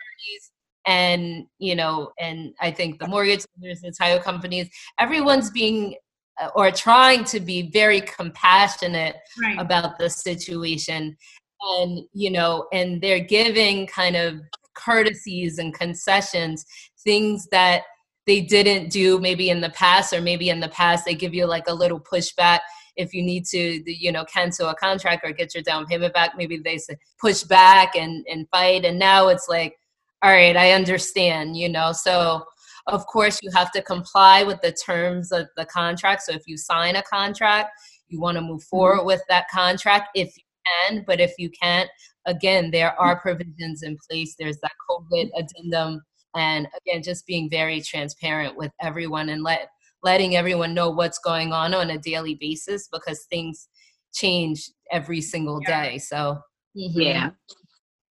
and 0.86 1.46
you 1.58 1.74
know 1.74 2.10
and 2.18 2.54
i 2.60 2.70
think 2.70 2.98
the 2.98 3.06
mortgage 3.06 3.44
lenders 3.56 3.80
the 3.82 3.92
title 3.92 4.20
companies 4.22 4.68
everyone's 4.98 5.50
being 5.50 5.94
uh, 6.40 6.48
or 6.54 6.70
trying 6.70 7.22
to 7.24 7.38
be 7.38 7.70
very 7.70 8.00
compassionate 8.00 9.16
Right. 9.42 9.58
about 9.58 9.98
the 9.98 10.08
situation 10.08 11.16
and 11.62 12.00
you 12.12 12.30
know 12.30 12.66
and 12.72 13.00
they're 13.00 13.20
giving 13.20 13.86
kind 13.86 14.16
of 14.16 14.40
courtesies 14.74 15.58
and 15.58 15.74
concessions 15.74 16.64
things 17.04 17.46
that 17.50 17.82
they 18.26 18.40
didn't 18.40 18.90
do 18.90 19.18
maybe 19.18 19.50
in 19.50 19.60
the 19.60 19.70
past 19.70 20.12
or 20.12 20.20
maybe 20.20 20.50
in 20.50 20.60
the 20.60 20.68
past 20.68 21.04
they 21.04 21.14
give 21.14 21.34
you 21.34 21.46
like 21.46 21.68
a 21.68 21.74
little 21.74 22.00
pushback 22.00 22.60
if 22.96 23.12
you 23.12 23.22
need 23.22 23.44
to 23.46 23.82
you 23.86 24.12
know 24.12 24.24
cancel 24.24 24.68
a 24.68 24.74
contract 24.74 25.24
or 25.24 25.32
get 25.32 25.54
your 25.54 25.62
down 25.62 25.86
payment 25.86 26.12
back. 26.12 26.32
Maybe 26.36 26.58
they 26.58 26.78
say 26.78 26.96
push 27.20 27.42
back 27.42 27.96
and 27.96 28.24
and 28.28 28.48
fight 28.50 28.84
and 28.84 28.98
now 28.98 29.28
it's 29.28 29.48
like 29.48 29.76
all 30.22 30.30
right 30.30 30.56
i 30.56 30.72
understand 30.72 31.56
you 31.56 31.68
know? 31.68 31.92
So 31.92 32.44
of 32.86 33.06
course 33.06 33.38
you 33.42 33.50
have 33.54 33.70
to 33.72 33.82
comply 33.82 34.42
with 34.42 34.60
the 34.60 34.72
terms 34.72 35.32
of 35.32 35.48
the 35.56 35.64
contract. 35.66 36.22
So 36.22 36.32
if 36.32 36.42
you 36.46 36.56
sign 36.56 36.96
a 36.96 37.02
contract 37.02 37.70
you 38.10 38.20
want 38.20 38.36
to 38.36 38.42
move 38.42 38.60
mm-hmm. 38.60 38.76
forward 38.76 39.04
with 39.04 39.22
that 39.28 39.46
contract. 39.52 40.08
If 40.14 40.36
you 40.36 40.42
can 40.66 41.04
but 41.06 41.20
if 41.20 41.32
you 41.38 41.50
can't 41.62 41.88
again 42.26 42.70
there 42.70 42.98
are 43.00 43.20
provisions 43.20 43.82
in 43.82 43.96
place 44.08 44.34
there's 44.38 44.58
that 44.58 44.72
covid 44.88 45.28
addendum 45.36 46.00
and 46.36 46.68
again 46.80 47.02
just 47.02 47.26
being 47.26 47.48
very 47.50 47.80
transparent 47.80 48.56
with 48.56 48.70
everyone 48.80 49.28
and 49.30 49.42
let 49.42 49.68
letting 50.02 50.36
everyone 50.36 50.72
know 50.72 50.90
what's 50.90 51.18
going 51.18 51.52
on 51.52 51.74
on 51.74 51.90
a 51.90 51.98
daily 51.98 52.36
basis 52.40 52.88
because 52.92 53.26
things 53.30 53.68
change 54.12 54.70
every 54.90 55.20
single 55.20 55.60
day 55.60 55.98
so 55.98 56.38
mhm. 56.76 56.92
Yeah. 56.94 57.30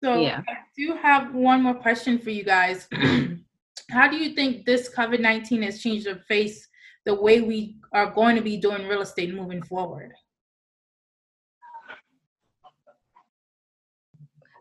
So 0.03 0.21
Yeah. 0.21 0.41
I 0.47 0.57
do 0.77 0.95
have 1.01 1.33
one 1.33 1.63
more 1.63 1.75
question 1.75 2.19
for 2.19 2.29
you 2.29 2.43
guys. 2.43 2.87
How 3.89 4.09
do 4.09 4.17
you 4.17 4.35
think 4.35 4.65
this 4.65 4.93
COVID 4.93 5.19
nineteen 5.19 5.61
has 5.61 5.81
changed 5.81 6.07
the 6.07 6.15
face, 6.27 6.67
the 7.05 7.15
way 7.15 7.41
we 7.41 7.77
are 7.93 8.11
going 8.11 8.35
to 8.35 8.41
be 8.41 8.57
doing 8.57 8.87
real 8.87 9.01
estate 9.01 9.33
moving 9.33 9.61
forward? 9.63 10.13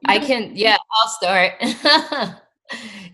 I 0.07 0.19
can, 0.19 0.53
yeah, 0.55 0.77
I'll 0.91 1.09
start. 1.09 1.55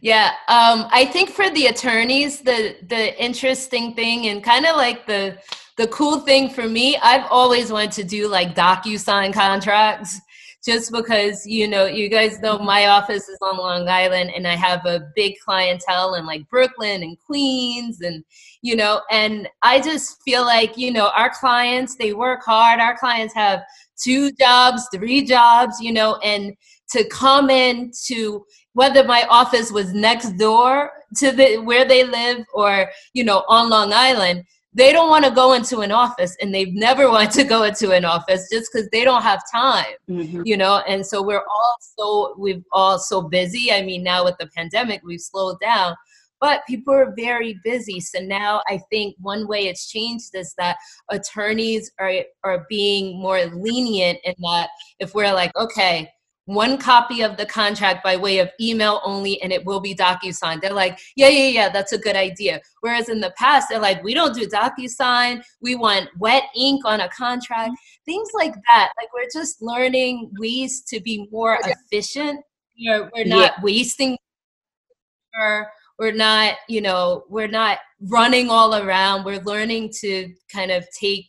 yeah, 0.00 0.28
um, 0.48 0.88
I 0.90 1.08
think 1.12 1.30
for 1.30 1.50
the 1.50 1.66
attorneys, 1.66 2.40
the 2.40 2.76
the 2.86 3.22
interesting 3.22 3.94
thing 3.94 4.28
and 4.28 4.42
kind 4.42 4.66
of 4.66 4.76
like 4.76 5.06
the 5.06 5.38
the 5.76 5.86
cool 5.88 6.20
thing 6.20 6.50
for 6.50 6.68
me, 6.68 6.96
I've 6.98 7.26
always 7.30 7.70
wanted 7.70 7.92
to 7.92 8.04
do 8.04 8.28
like 8.28 8.54
docu 8.54 8.98
sign 8.98 9.32
contracts, 9.32 10.20
just 10.64 10.92
because 10.92 11.46
you 11.46 11.68
know 11.68 11.86
you 11.86 12.08
guys 12.08 12.40
know 12.40 12.58
my 12.58 12.86
office 12.86 13.28
is 13.28 13.38
on 13.42 13.58
Long 13.58 13.88
Island, 13.88 14.32
and 14.34 14.46
I 14.46 14.56
have 14.56 14.84
a 14.86 15.08
big 15.14 15.34
clientele 15.44 16.14
in 16.14 16.26
like 16.26 16.48
Brooklyn 16.48 17.02
and 17.02 17.16
Queens, 17.18 18.00
and 18.00 18.24
you 18.62 18.76
know, 18.76 19.02
and 19.10 19.48
I 19.62 19.80
just 19.80 20.22
feel 20.24 20.42
like 20.42 20.76
you 20.76 20.92
know 20.92 21.10
our 21.14 21.30
clients 21.30 21.96
they 21.96 22.12
work 22.12 22.44
hard. 22.44 22.80
Our 22.80 22.96
clients 22.96 23.34
have 23.34 23.62
two 24.02 24.32
jobs, 24.32 24.88
three 24.94 25.24
jobs, 25.24 25.80
you 25.80 25.92
know, 25.92 26.16
and 26.16 26.54
to 26.90 27.06
come 27.08 27.50
in 27.50 27.90
to 28.06 28.44
whether 28.74 29.02
my 29.04 29.26
office 29.28 29.70
was 29.72 29.92
next 29.92 30.32
door 30.38 30.90
to 31.16 31.32
the 31.32 31.56
where 31.58 31.84
they 31.86 32.04
live 32.04 32.44
or 32.54 32.90
you 33.14 33.24
know 33.24 33.44
on 33.48 33.68
long 33.70 33.92
island 33.92 34.44
they 34.74 34.92
don't 34.92 35.08
want 35.08 35.24
to 35.24 35.30
go 35.30 35.54
into 35.54 35.80
an 35.80 35.90
office 35.90 36.36
and 36.40 36.54
they've 36.54 36.74
never 36.74 37.10
wanted 37.14 37.30
to 37.32 37.42
go 37.44 37.62
into 37.64 37.90
an 37.92 38.04
office 38.04 38.48
just 38.52 38.70
because 38.72 38.88
they 38.92 39.02
don't 39.04 39.22
have 39.22 39.42
time 39.50 39.86
Mhm. 40.08 40.42
you 40.44 40.56
know? 40.56 40.82
And 40.86 41.04
so 41.04 41.22
we're 41.22 41.40
all 41.56 41.76
so 41.80 42.34
we've 42.38 42.62
all 42.72 42.98
so 42.98 43.22
busy. 43.22 43.72
I 43.72 43.82
mean 43.82 44.02
now 44.02 44.24
with 44.24 44.36
the 44.38 44.46
pandemic 44.56 45.00
we've 45.04 45.20
slowed 45.20 45.58
down 45.60 45.96
but 46.40 46.60
people 46.68 46.94
are 46.94 47.12
very 47.16 47.58
busy. 47.64 47.98
So 48.00 48.20
now 48.20 48.62
i 48.68 48.78
think 48.90 49.16
one 49.18 49.48
way 49.48 49.66
it's 49.66 49.90
changed 49.90 50.30
is 50.34 50.54
that 50.58 50.76
attorneys 51.10 51.90
are 51.98 52.12
are 52.44 52.66
being 52.68 53.20
more 53.20 53.44
lenient 53.46 54.18
in 54.24 54.34
that 54.42 54.68
if 55.00 55.14
we're 55.14 55.32
like 55.32 55.50
okay 55.56 56.08
one 56.48 56.78
copy 56.78 57.20
of 57.20 57.36
the 57.36 57.44
contract 57.44 58.02
by 58.02 58.16
way 58.16 58.38
of 58.38 58.48
email 58.58 59.02
only 59.04 59.40
and 59.42 59.52
it 59.52 59.62
will 59.66 59.80
be 59.80 59.94
DocuSign. 59.94 60.62
They're 60.62 60.72
like, 60.72 60.98
yeah, 61.14 61.28
yeah, 61.28 61.48
yeah, 61.48 61.68
that's 61.68 61.92
a 61.92 61.98
good 61.98 62.16
idea. 62.16 62.62
Whereas 62.80 63.10
in 63.10 63.20
the 63.20 63.34
past, 63.36 63.66
they're 63.68 63.78
like, 63.78 64.02
we 64.02 64.14
don't 64.14 64.34
do 64.34 64.46
DocuSign. 64.48 65.42
We 65.60 65.74
want 65.74 66.08
wet 66.18 66.44
ink 66.56 66.86
on 66.86 67.00
a 67.00 67.08
contract. 67.10 67.72
Things 68.06 68.30
like 68.32 68.54
that. 68.66 68.92
Like 68.96 69.12
we're 69.12 69.28
just 69.30 69.60
learning 69.60 70.30
ways 70.38 70.80
to 70.84 71.00
be 71.00 71.28
more 71.30 71.58
efficient. 71.64 72.40
We're, 72.82 73.10
we're 73.14 73.26
not 73.26 73.62
wasting 73.62 74.16
or 75.38 75.68
we're 75.98 76.12
not, 76.12 76.54
you 76.66 76.80
know, 76.80 77.24
we're 77.28 77.46
not 77.46 77.76
running 78.00 78.48
all 78.48 78.74
around. 78.74 79.26
We're 79.26 79.42
learning 79.42 79.92
to 80.00 80.32
kind 80.50 80.70
of 80.70 80.86
take, 80.98 81.26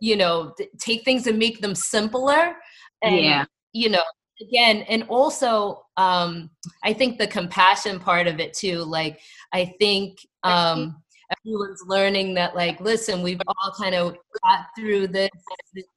you 0.00 0.16
know, 0.16 0.54
take 0.80 1.04
things 1.04 1.28
and 1.28 1.38
make 1.38 1.60
them 1.60 1.76
simpler. 1.76 2.56
And, 3.00 3.14
Yeah. 3.16 3.44
you 3.72 3.90
know, 3.90 4.02
again 4.40 4.78
and 4.88 5.02
also 5.04 5.84
um 5.96 6.50
i 6.82 6.92
think 6.92 7.18
the 7.18 7.26
compassion 7.26 7.98
part 7.98 8.26
of 8.26 8.40
it 8.40 8.52
too 8.54 8.78
like 8.84 9.20
i 9.52 9.64
think 9.78 10.18
um 10.42 11.00
everyone's 11.38 11.82
learning 11.86 12.34
that 12.34 12.54
like 12.54 12.80
listen 12.80 13.22
we've 13.22 13.40
all 13.46 13.72
kind 13.78 13.94
of 13.94 14.16
got 14.42 14.66
through 14.76 15.06
this 15.06 15.30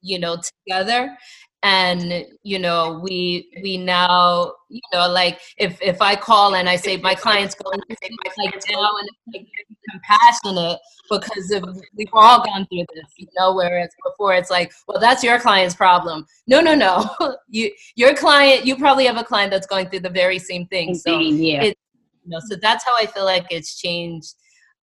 you 0.00 0.18
know 0.18 0.36
together 0.66 1.16
and 1.64 2.26
you 2.42 2.58
know 2.58 3.00
we 3.02 3.50
we 3.62 3.76
now 3.78 4.52
you 4.68 4.80
know 4.92 5.08
like 5.08 5.40
if 5.56 5.80
if 5.80 6.00
i 6.02 6.14
call 6.14 6.54
and 6.56 6.68
i 6.68 6.76
say 6.76 6.96
my 6.98 7.14
client's 7.14 7.54
going 7.54 7.80
my 7.88 8.30
client 8.30 8.64
down 8.70 8.90
and 9.00 9.08
like 9.34 9.46
compassionate 9.90 10.78
because 11.10 11.50
of 11.50 11.64
we've 11.96 12.08
all 12.12 12.44
gone 12.44 12.66
through 12.66 12.84
this 12.94 13.04
you 13.16 13.26
know 13.38 13.54
whereas 13.54 13.88
before 14.04 14.34
it's 14.34 14.50
like 14.50 14.72
well 14.88 15.00
that's 15.00 15.22
your 15.22 15.38
client's 15.38 15.74
problem. 15.74 16.26
No 16.46 16.60
no 16.60 16.74
no. 16.74 17.08
You 17.48 17.70
your 17.94 18.14
client 18.14 18.64
you 18.64 18.76
probably 18.76 19.04
have 19.06 19.16
a 19.16 19.24
client 19.24 19.50
that's 19.50 19.66
going 19.66 19.88
through 19.88 20.00
the 20.00 20.10
very 20.10 20.38
same 20.38 20.66
thing. 20.66 20.94
So 20.94 21.18
yeah. 21.18 21.62
it- 21.64 21.78
you 22.24 22.30
know 22.30 22.40
so 22.48 22.56
that's 22.56 22.84
how 22.84 22.96
i 22.96 23.04
feel 23.04 23.26
like 23.26 23.44
it's 23.50 23.78
changed 23.78 24.34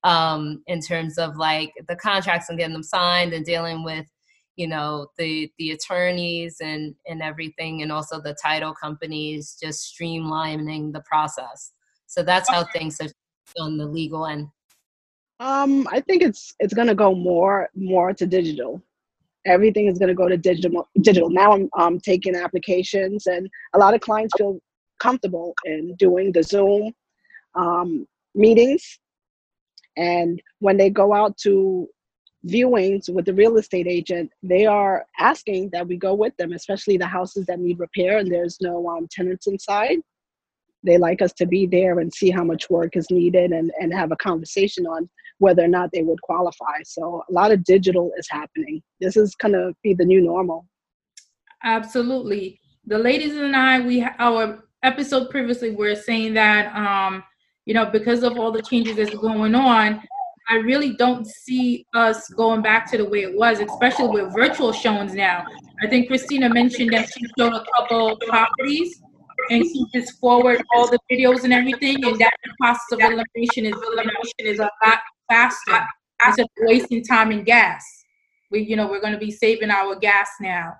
um 0.03 0.61
in 0.67 0.79
terms 0.79 1.17
of 1.17 1.37
like 1.37 1.71
the 1.87 1.95
contracts 1.95 2.49
and 2.49 2.57
getting 2.59 2.73
them 2.73 2.83
signed 2.83 3.33
and 3.33 3.43
dealing 3.43 3.83
with 3.83 4.05
you 4.57 4.67
know 4.67 5.07
the 5.17 5.51
the 5.57 5.71
attorneys 5.71 6.57
and 6.61 6.95
and 7.07 7.21
everything 7.21 7.81
and 7.81 7.91
also 7.91 8.21
the 8.21 8.35
title 8.41 8.73
companies 8.73 9.57
just 9.61 9.93
streamlining 9.93 10.91
the 10.91 11.01
process 11.01 11.71
so 12.07 12.21
that's 12.23 12.49
how 12.49 12.63
things 12.73 12.97
have 12.99 13.11
on 13.59 13.77
the 13.77 13.85
legal 13.85 14.25
end 14.25 14.47
Um, 15.39 15.87
I 15.91 16.01
think 16.01 16.21
it's 16.21 16.53
it's 16.59 16.73
gonna 16.73 16.95
go 16.95 17.15
more 17.15 17.69
more 17.75 18.13
to 18.13 18.25
digital. 18.27 18.81
Everything 19.45 19.87
is 19.87 19.97
gonna 19.97 20.13
go 20.13 20.29
to 20.29 20.37
digital. 20.37 20.87
Digital. 21.01 21.29
Now 21.31 21.53
I'm 21.53 21.67
um, 21.77 21.99
taking 21.99 22.35
applications, 22.35 23.25
and 23.25 23.49
a 23.73 23.79
lot 23.79 23.95
of 23.95 24.01
clients 24.01 24.35
feel 24.37 24.59
comfortable 24.99 25.53
in 25.65 25.95
doing 25.95 26.31
the 26.31 26.43
Zoom 26.43 26.93
um, 27.55 28.05
meetings. 28.35 28.99
And 29.97 30.39
when 30.59 30.77
they 30.77 30.89
go 30.91 31.11
out 31.13 31.37
to 31.39 31.87
viewings 32.47 33.13
with 33.13 33.25
the 33.25 33.33
real 33.33 33.57
estate 33.57 33.87
agent, 33.87 34.31
they 34.41 34.65
are 34.65 35.05
asking 35.19 35.69
that 35.71 35.87
we 35.87 35.97
go 35.97 36.13
with 36.13 36.35
them, 36.37 36.53
especially 36.53 36.97
the 36.97 37.05
houses 37.05 37.45
that 37.45 37.59
need 37.59 37.79
repair 37.79 38.17
and 38.17 38.31
there's 38.31 38.57
no 38.61 38.87
um, 38.87 39.07
tenants 39.11 39.47
inside. 39.47 39.99
They 40.83 40.97
like 40.97 41.21
us 41.21 41.33
to 41.33 41.45
be 41.45 41.67
there 41.67 41.99
and 41.99 42.11
see 42.11 42.31
how 42.31 42.43
much 42.43 42.69
work 42.69 42.97
is 42.97 43.11
needed 43.11 43.51
and, 43.51 43.71
and 43.79 43.93
have 43.93 44.11
a 44.11 44.15
conversation 44.15 44.87
on 44.87 45.07
whether 45.37 45.63
or 45.63 45.67
not 45.67 45.91
they 45.93 46.01
would 46.01 46.21
qualify. 46.23 46.81
So 46.83 47.23
a 47.29 47.31
lot 47.31 47.51
of 47.51 47.63
digital 47.63 48.11
is 48.17 48.27
happening. 48.29 48.81
This 48.99 49.15
is 49.15 49.35
going 49.35 49.53
to 49.53 49.73
be 49.83 49.93
the 49.93 50.05
new 50.05 50.21
normal. 50.21 50.65
Absolutely. 51.63 52.59
The 52.87 52.97
ladies 52.97 53.35
and 53.35 53.55
I, 53.55 53.81
we 53.81 54.03
our 54.17 54.63
episode 54.81 55.29
previously 55.29 55.71
were 55.71 55.93
saying 55.95 56.33
that 56.33 56.75
um, 56.75 57.23
you 57.65 57.73
know, 57.73 57.85
because 57.85 58.23
of 58.23 58.37
all 58.37 58.51
the 58.51 58.61
changes 58.61 58.95
that's 58.95 59.15
going 59.15 59.55
on, 59.55 60.01
I 60.49 60.55
really 60.55 60.95
don't 60.95 61.25
see 61.25 61.85
us 61.93 62.27
going 62.29 62.61
back 62.61 62.89
to 62.91 62.97
the 62.97 63.05
way 63.05 63.23
it 63.23 63.37
was, 63.37 63.59
especially 63.59 64.09
with 64.09 64.33
virtual 64.33 64.71
showings 64.73 65.13
now. 65.13 65.45
I 65.83 65.87
think 65.87 66.07
Christina 66.07 66.49
mentioned 66.49 66.91
that 66.93 67.09
she 67.11 67.25
showed 67.37 67.53
a 67.53 67.63
couple 67.75 68.17
properties 68.27 69.01
and 69.49 69.63
she 69.63 69.85
just 69.93 70.19
forward 70.19 70.61
all 70.73 70.87
the 70.87 70.99
videos 71.11 71.43
and 71.43 71.53
everything, 71.53 72.03
and 72.05 72.19
that 72.19 72.33
process 72.59 72.91
of 72.91 72.99
elimination 72.99 73.65
is 73.65 73.75
elimination 73.91 74.39
is 74.39 74.59
a 74.59 74.69
lot 74.85 74.99
faster 75.29 75.87
instead 76.25 76.43
of 76.43 76.49
wasting 76.59 77.03
time 77.03 77.31
and 77.31 77.45
gas. 77.45 77.83
We, 78.51 78.61
you 78.61 78.75
know, 78.75 78.87
we're 78.87 79.01
going 79.01 79.13
to 79.13 79.19
be 79.19 79.31
saving 79.31 79.71
our 79.71 79.95
gas 79.95 80.27
now 80.39 80.73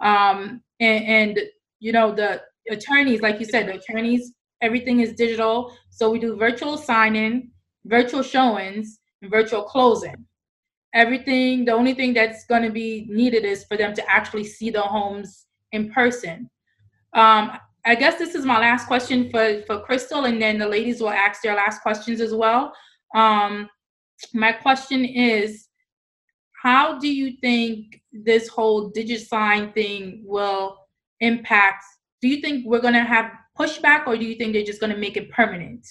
um, 0.00 0.62
and, 0.80 1.04
and 1.04 1.40
you 1.80 1.92
know 1.92 2.14
the 2.14 2.42
attorneys 2.70 3.20
like 3.20 3.40
you 3.40 3.46
said 3.46 3.66
the 3.66 3.74
attorneys 3.74 4.32
everything 4.60 5.00
is 5.00 5.12
digital. 5.12 5.72
So 5.90 6.10
we 6.10 6.18
do 6.18 6.36
virtual 6.36 6.76
sign-in, 6.76 7.50
virtual 7.84 8.22
showings, 8.22 8.98
virtual 9.24 9.62
closing. 9.62 10.26
Everything, 10.94 11.64
the 11.64 11.72
only 11.72 11.94
thing 11.94 12.14
that's 12.14 12.46
going 12.46 12.62
to 12.62 12.70
be 12.70 13.06
needed 13.10 13.44
is 13.44 13.64
for 13.64 13.76
them 13.76 13.94
to 13.94 14.10
actually 14.10 14.44
see 14.44 14.70
the 14.70 14.80
homes 14.80 15.46
in 15.72 15.90
person. 15.90 16.48
Um, 17.12 17.58
I 17.84 17.94
guess 17.94 18.18
this 18.18 18.34
is 18.34 18.44
my 18.44 18.58
last 18.58 18.86
question 18.86 19.30
for, 19.30 19.62
for 19.66 19.80
Crystal, 19.80 20.24
and 20.24 20.40
then 20.40 20.58
the 20.58 20.68
ladies 20.68 21.00
will 21.00 21.10
ask 21.10 21.42
their 21.42 21.54
last 21.54 21.82
questions 21.82 22.20
as 22.20 22.34
well. 22.34 22.72
Um, 23.14 23.68
my 24.34 24.52
question 24.52 25.04
is, 25.04 25.68
how 26.62 26.98
do 26.98 27.08
you 27.08 27.36
think 27.40 28.00
this 28.12 28.48
whole 28.48 28.90
DigiSign 28.92 29.72
thing 29.74 30.22
will 30.24 30.76
impact? 31.20 31.84
Do 32.20 32.28
you 32.28 32.40
think 32.40 32.66
we're 32.66 32.80
going 32.80 32.94
to 32.94 33.04
have 33.04 33.30
pushback, 33.58 34.06
or 34.06 34.16
do 34.16 34.24
you 34.24 34.34
think 34.34 34.52
they're 34.52 34.64
just 34.64 34.80
going 34.80 34.92
to 34.92 34.98
make 34.98 35.16
it 35.16 35.30
permanent? 35.30 35.86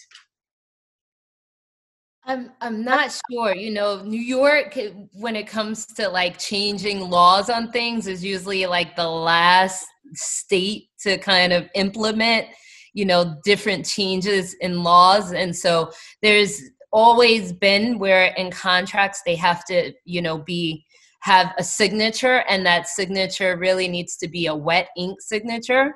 I'm 2.27 2.51
I'm 2.59 2.83
not 2.83 3.17
sure. 3.31 3.55
You 3.55 3.71
know, 3.71 4.03
New 4.03 4.19
York 4.19 4.75
eh, 4.75 4.89
when 5.13 5.35
it 5.35 5.47
comes 5.47 5.85
to 5.95 6.09
like 6.09 6.37
changing 6.37 7.09
laws 7.09 7.49
on 7.49 7.71
things 7.71 8.05
is 8.05 8.23
usually 8.23 8.65
like 8.65 8.95
the 8.95 9.07
last 9.07 9.85
state 10.13 10.89
to 11.03 11.17
kind 11.17 11.53
of 11.53 11.69
implement, 11.73 12.47
you 12.93 13.05
know, 13.05 13.37
different 13.45 13.85
changes 13.85 14.55
in 14.55 14.83
laws. 14.83 15.31
And 15.31 15.55
so 15.55 15.91
there's 16.21 16.61
always 16.91 17.53
been 17.53 17.97
where 17.97 18.33
in 18.35 18.51
contracts 18.51 19.21
they 19.25 19.35
have 19.35 19.63
to, 19.65 19.93
you 20.03 20.21
know, 20.21 20.37
be 20.37 20.85
have 21.21 21.53
a 21.57 21.63
signature 21.63 22.43
and 22.49 22.65
that 22.65 22.87
signature 22.87 23.57
really 23.57 23.87
needs 23.87 24.17
to 24.17 24.27
be 24.27 24.47
a 24.47 24.55
wet 24.55 24.89
ink 24.97 25.21
signature. 25.21 25.95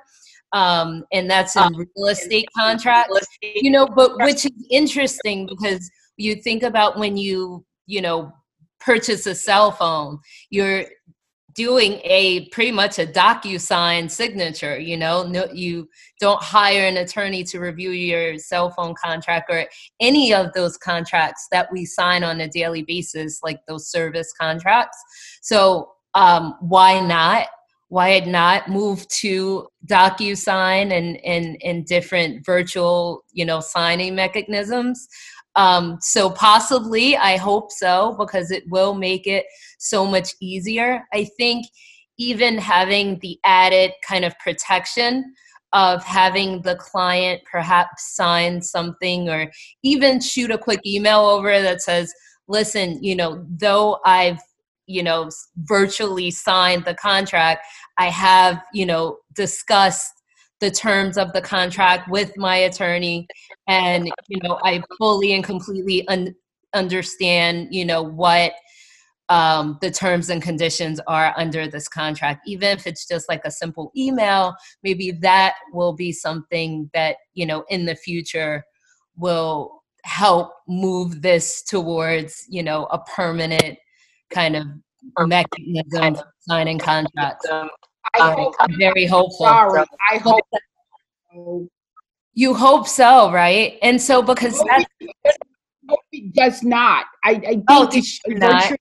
Um, 0.54 1.06
and 1.14 1.30
that's 1.30 1.56
in 1.56 1.74
real 1.74 2.08
estate 2.08 2.48
contracts. 2.58 3.26
you 3.42 3.72
know 3.72 3.88
but 3.88 4.18
which 4.18 4.46
is 4.46 4.68
interesting 4.70 5.48
because 5.48 5.90
you 6.18 6.36
think 6.36 6.64
about 6.64 6.98
when 6.98 7.18
you 7.18 7.66
you 7.86 8.02
know 8.02 8.32
purchase 8.80 9.26
a 9.26 9.36
cell 9.36 9.72
phone 9.72 10.18
you're 10.50 10.86
doing 11.54 12.00
a 12.04 12.48
pretty 12.50 12.72
much 12.72 13.00
a 13.00 13.06
docu-sign 13.06 14.08
signature 14.10 14.78
you 14.78 14.98
know? 14.98 15.24
No, 15.24 15.48
you 15.54 15.90
don't 16.20 16.42
hire 16.42 16.86
an 16.86 16.98
attorney 16.98 17.44
to 17.46 17.60
review 17.60 17.92
your 17.92 18.38
cell 18.38 18.70
phone 18.72 18.96
contract 19.02 19.50
or 19.50 19.68
any 20.00 20.34
of 20.34 20.54
those 20.54 20.78
contracts 20.78 21.48
that 21.52 21.72
we 21.72 21.86
sign 21.86 22.24
on 22.24 22.42
a 22.42 22.48
daily 22.48 22.84
basis 22.84 23.40
like 23.44 23.60
those 23.68 23.90
service 23.90 24.32
contracts. 24.40 24.98
So 25.42 25.92
um, 26.14 26.56
why 26.62 27.00
not? 27.00 27.48
Why 27.90 28.20
not 28.20 28.70
move 28.70 29.06
to 29.20 29.68
docu-sign 29.86 30.94
and 30.94 31.18
and 31.26 31.58
and 31.62 31.86
different 31.86 32.46
virtual 32.46 33.26
you 33.34 33.44
know 33.44 33.60
signing 33.60 34.16
mechanisms 34.16 35.10
um, 35.56 35.98
so 36.02 36.30
possibly, 36.30 37.18
I 37.18 37.38
hope 37.38 37.72
so, 37.72 38.16
because 38.18 38.52
it 38.52 38.64
will 38.70 38.94
make 38.94 39.28
it 39.28 39.46
so 39.80 40.06
much 40.06 40.34
easier. 40.40 41.04
I 41.14 41.26
think 41.38 41.66
even 42.18 42.58
having 42.58 43.20
the 43.20 43.40
added 43.44 43.92
kind 44.08 44.24
of 44.24 44.38
protection 44.40 45.34
of 45.74 46.04
having 46.04 46.62
the 46.62 46.76
client 46.76 47.42
perhaps 47.50 48.16
sign 48.16 48.62
something 48.62 49.30
or 49.30 49.50
even 49.84 50.20
shoot 50.20 50.52
a 50.52 50.58
quick 50.58 50.82
email 50.86 51.22
over 51.22 51.62
that 51.62 51.82
says, 51.82 52.14
listen, 52.48 53.02
you 53.02 53.16
know, 53.16 53.46
though 53.50 54.00
I've 54.06 54.40
you 54.88 55.04
know 55.04 55.30
virtually 55.58 56.32
signed 56.32 56.84
the 56.86 56.96
contract 56.96 57.66
i 57.98 58.08
have 58.08 58.62
you 58.74 58.86
know 58.86 59.18
discussed 59.36 60.21
the 60.62 60.72
terms 60.72 61.18
of 61.18 61.34
the 61.34 61.42
contract 61.42 62.10
with 62.10 62.38
my 62.38 62.56
attorney. 62.56 63.28
And 63.68 64.10
you 64.28 64.40
know 64.44 64.60
i 64.64 64.82
fully 64.98 65.34
and 65.34 65.44
completely 65.44 66.08
un- 66.08 66.36
understand 66.74 67.68
you 67.72 67.86
know 67.86 68.02
what 68.02 68.54
um, 69.30 69.78
the 69.82 69.90
terms 69.90 70.30
and 70.30 70.42
conditions 70.42 71.00
are 71.08 71.34
under 71.38 71.66
this 71.66 71.88
contract. 71.88 72.42
Even 72.46 72.78
if 72.78 72.86
it's 72.86 73.08
just 73.08 73.30
like 73.30 73.42
a 73.46 73.52
simple 73.52 73.92
email 73.96 74.56
maybe 74.84 75.12
that 75.12 75.56
will 75.74 75.94
be 75.94 76.12
something 76.12 76.90
that 76.94 77.18
you 77.34 77.46
know 77.46 77.66
in 77.70 77.86
the 77.86 77.96
future 77.96 78.64
will 79.18 79.84
help 80.04 80.54
move 80.68 81.22
this 81.22 81.62
towards 81.64 82.46
you 82.50 82.64
know 82.64 82.86
a 82.86 83.00
permanent 83.00 83.78
kind 84.32 84.56
of 84.56 84.66
mechanism 85.28 86.18
signing 86.40 86.80
contracts 86.80 87.48
I 88.14 88.32
hope, 88.32 88.56
i'm 88.60 88.78
very 88.78 89.06
hopeful 89.06 89.46
sorry, 89.48 89.86
I 90.12 90.18
hope. 90.18 90.46
You 92.34 92.54
hope 92.54 92.88
so, 92.88 93.32
right? 93.32 93.78
And 93.82 94.02
so 94.02 94.22
because 94.22 94.58
that 94.60 94.86
It 96.12 96.34
does 96.34 96.64
not. 96.64 97.06
I, 97.24 97.32
I 97.32 97.40
think 97.40 97.66
Oh, 97.70 97.90
it 97.92 98.04
sh- 98.04 98.20
does 98.40 98.40
not? 98.40 98.78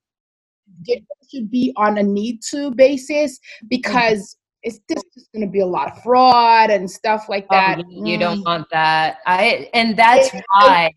it 0.87 1.05
should 1.31 1.51
be 1.51 1.73
on 1.77 1.99
a 1.99 2.03
need 2.03 2.41
to 2.51 2.71
basis 2.73 3.39
because 3.69 4.37
it's 4.63 4.79
just, 4.91 5.07
just 5.15 5.33
going 5.33 5.45
to 5.47 5.51
be 5.51 5.61
a 5.61 5.67
lot 5.67 5.91
of 5.91 6.03
fraud 6.03 6.71
and 6.71 6.91
stuff 6.91 7.29
like 7.29 7.47
oh, 7.51 7.57
that. 7.57 7.79
you 7.79 7.85
you 8.13 8.17
Mm. 8.17 8.21
don't 8.21 8.45
want 8.45 8.67
that. 8.71 9.19
I 9.27 9.69
and 9.75 9.97
that's 9.97 10.33
Yeah. 10.33 10.41
why 10.53 10.93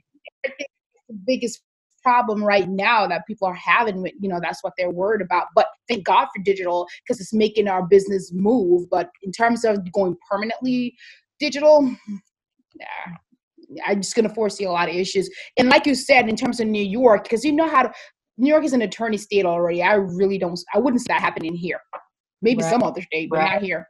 I 0.46 0.50
think 0.50 0.70
the 1.10 1.16
biggest 1.26 1.62
problem 2.04 2.44
right 2.44 2.70
now 2.70 3.08
that 3.08 3.26
people 3.26 3.48
are 3.48 3.54
having 3.54 4.02
with 4.02 4.14
you 4.20 4.30
know 4.30 4.40
that's 4.42 4.64
what 4.64 4.74
they're 4.78 4.92
worried 4.92 5.22
about. 5.22 5.48
But 5.56 5.68
thank 5.88 6.06
god 6.06 6.28
for 6.36 6.44
digital 6.44 6.88
because 7.04 7.20
it's 7.20 7.34
making 7.34 7.68
our 7.68 7.84
business 7.88 8.32
move. 8.34 8.90
But 8.90 9.10
in 9.24 9.32
terms 9.32 9.66
of 9.66 9.80
going 9.94 10.16
permanently 10.30 10.96
digital 11.40 11.82
nah, 11.82 13.16
i'm 13.86 14.02
just 14.02 14.16
going 14.16 14.28
to 14.28 14.34
foresee 14.34 14.66
a 14.66 14.72
lot 14.72 14.90
of 14.90 14.96
issues. 14.96 15.30
And 15.58 15.70
like 15.70 15.86
you 15.86 15.96
said 15.96 16.30
in 16.30 16.36
terms 16.36 16.60
of 16.60 16.68
new 16.68 16.84
york 16.84 17.24
because 17.24 17.44
you 17.44 17.52
know 17.52 17.68
how 17.68 17.84
to 17.84 17.92
new 18.38 18.50
york 18.50 18.64
is 18.64 18.74
an 18.74 18.84
attorney 18.84 19.18
state 19.18 19.46
already. 19.46 19.82
I 19.82 19.96
really 19.96 20.38
don't 20.38 20.60
i 20.74 20.80
wouldn't 20.80 21.02
see 21.02 21.08
that 21.10 21.22
happening 21.22 21.56
here. 21.56 21.80
Maybe 22.42 22.62
Right. 22.62 22.70
some 22.70 22.84
other 22.84 23.02
state 23.02 23.30
but 23.30 23.40
not 23.40 23.62
here. 23.62 23.88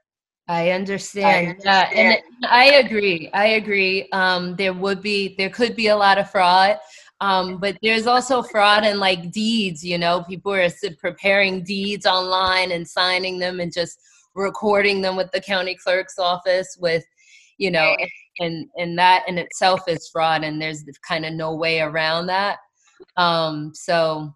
I 0.48 0.72
understand. 0.72 1.62
Yeah, 1.64 1.90
and 1.96 2.18
I 2.50 2.66
agree. 2.74 3.30
I 3.34 3.46
agree. 3.48 4.10
Um, 4.12 4.56
there 4.58 4.74
would 4.74 5.02
be, 5.02 5.36
there 5.38 5.50
could 5.50 5.76
be 5.76 5.88
a 5.88 5.96
lot 5.96 6.18
of 6.18 6.30
fraud, 6.30 6.78
um, 7.24 7.58
but 7.58 7.78
there's 7.82 8.06
also 8.06 8.44
fraud 8.44 8.84
in 8.84 9.00
like 9.00 9.32
deeds. 9.32 9.82
You 9.82 9.98
know, 9.98 10.24
people 10.28 10.52
are 10.52 10.68
preparing 11.00 11.64
deeds 11.64 12.06
online 12.06 12.74
and 12.74 12.86
signing 12.86 13.40
them 13.40 13.62
and 13.62 13.72
just 13.72 13.98
recording 14.36 15.02
them 15.02 15.16
with 15.16 15.32
the 15.32 15.40
county 15.40 15.74
clerk's 15.74 16.20
office. 16.20 16.78
With, 16.82 17.06
you 17.58 17.72
know, 17.72 17.96
and 18.40 18.68
and 18.76 19.00
that 19.00 19.24
in 19.30 19.38
itself 19.38 19.88
is 19.88 20.10
fraud, 20.12 20.44
and 20.44 20.62
there's 20.62 20.84
kind 21.08 21.26
of 21.26 21.34
no 21.34 21.56
way 21.56 21.80
around 21.80 22.28
that. 22.28 22.58
Um, 23.16 23.72
so 23.74 24.36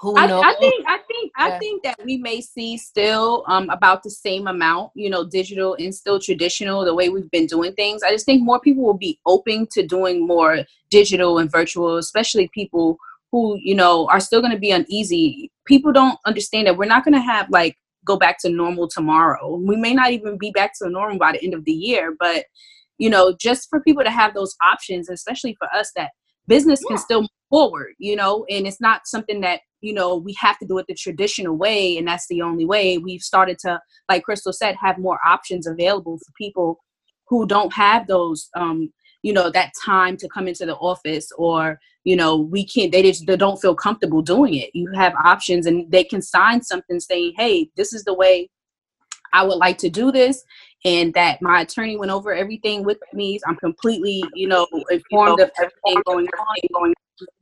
who 0.00 0.16
I, 0.16 0.26
knows? 0.26 0.42
I 0.44 0.54
think 0.54 0.84
I 0.86 0.98
think 1.06 1.32
I 1.36 1.58
think 1.58 1.82
that 1.82 1.96
we 2.04 2.16
may 2.16 2.40
see 2.40 2.78
still 2.78 3.44
um, 3.46 3.68
about 3.68 4.02
the 4.02 4.10
same 4.10 4.46
amount, 4.46 4.92
you 4.94 5.10
know, 5.10 5.26
digital 5.26 5.76
and 5.78 5.94
still 5.94 6.18
traditional 6.18 6.84
the 6.84 6.94
way 6.94 7.10
we've 7.10 7.30
been 7.30 7.46
doing 7.46 7.74
things. 7.74 8.02
I 8.02 8.10
just 8.10 8.24
think 8.24 8.42
more 8.42 8.60
people 8.60 8.82
will 8.82 8.96
be 8.96 9.20
open 9.26 9.66
to 9.72 9.86
doing 9.86 10.26
more 10.26 10.60
digital 10.90 11.38
and 11.38 11.50
virtual, 11.50 11.98
especially 11.98 12.48
people 12.54 12.96
who 13.30 13.58
you 13.62 13.74
know 13.74 14.08
are 14.08 14.20
still 14.20 14.40
going 14.40 14.54
to 14.54 14.58
be 14.58 14.70
uneasy. 14.70 15.50
People 15.66 15.92
don't 15.92 16.18
understand 16.24 16.66
that 16.66 16.78
we're 16.78 16.86
not 16.86 17.04
going 17.04 17.14
to 17.14 17.20
have 17.20 17.50
like 17.50 17.76
go 18.06 18.16
back 18.16 18.38
to 18.40 18.48
normal 18.48 18.88
tomorrow. 18.88 19.56
We 19.56 19.76
may 19.76 19.92
not 19.92 20.12
even 20.12 20.38
be 20.38 20.50
back 20.50 20.72
to 20.78 20.88
normal 20.88 21.18
by 21.18 21.32
the 21.32 21.44
end 21.44 21.52
of 21.52 21.66
the 21.66 21.72
year, 21.72 22.16
but 22.18 22.46
you 22.96 23.10
know, 23.10 23.36
just 23.38 23.68
for 23.68 23.80
people 23.80 24.04
to 24.04 24.10
have 24.10 24.32
those 24.32 24.56
options, 24.64 25.10
especially 25.10 25.56
for 25.58 25.68
us 25.74 25.90
that 25.96 26.10
business 26.46 26.82
can 26.84 26.96
still 26.96 27.28
forward, 27.50 27.94
you 27.98 28.16
know, 28.16 28.46
and 28.48 28.66
it's 28.66 28.80
not 28.80 29.06
something 29.06 29.40
that, 29.42 29.60
you 29.80 29.92
know, 29.92 30.16
we 30.16 30.34
have 30.40 30.58
to 30.58 30.66
do 30.66 30.78
it 30.78 30.86
the 30.88 30.94
traditional 30.94 31.56
way 31.56 31.98
and 31.98 32.08
that's 32.08 32.28
the 32.28 32.42
only 32.42 32.64
way. 32.64 32.96
We've 32.98 33.20
started 33.20 33.58
to, 33.60 33.80
like 34.08 34.22
Crystal 34.22 34.52
said, 34.52 34.76
have 34.76 34.98
more 34.98 35.18
options 35.26 35.66
available 35.66 36.18
for 36.18 36.32
people 36.38 36.78
who 37.28 37.46
don't 37.46 37.72
have 37.72 38.06
those 38.06 38.48
um, 38.56 38.90
you 39.22 39.32
know, 39.32 39.50
that 39.50 39.72
time 39.84 40.16
to 40.16 40.28
come 40.28 40.48
into 40.48 40.64
the 40.64 40.76
office 40.76 41.30
or, 41.36 41.78
you 42.04 42.16
know, 42.16 42.36
we 42.36 42.64
can't 42.66 42.92
they 42.92 43.02
just 43.02 43.26
they 43.26 43.36
don't 43.36 43.60
feel 43.60 43.74
comfortable 43.74 44.22
doing 44.22 44.54
it. 44.54 44.70
You 44.72 44.90
have 44.94 45.14
options 45.24 45.66
and 45.66 45.90
they 45.90 46.04
can 46.04 46.22
sign 46.22 46.62
something 46.62 47.00
saying, 47.00 47.34
Hey, 47.36 47.70
this 47.76 47.92
is 47.92 48.04
the 48.04 48.14
way 48.14 48.48
I 49.32 49.44
would 49.44 49.58
like 49.58 49.78
to 49.78 49.90
do 49.90 50.12
this 50.12 50.44
and 50.84 51.12
that 51.14 51.42
my 51.42 51.62
attorney 51.62 51.96
went 51.96 52.10
over 52.10 52.32
everything 52.32 52.84
with 52.84 52.98
me. 53.12 53.38
I'm 53.46 53.56
completely, 53.56 54.22
you 54.34 54.48
know, 54.48 54.66
informed 54.90 55.40
of 55.40 55.50
everything 55.58 56.02
going 56.06 56.26
on. 56.26 56.56
Going, 56.72 56.94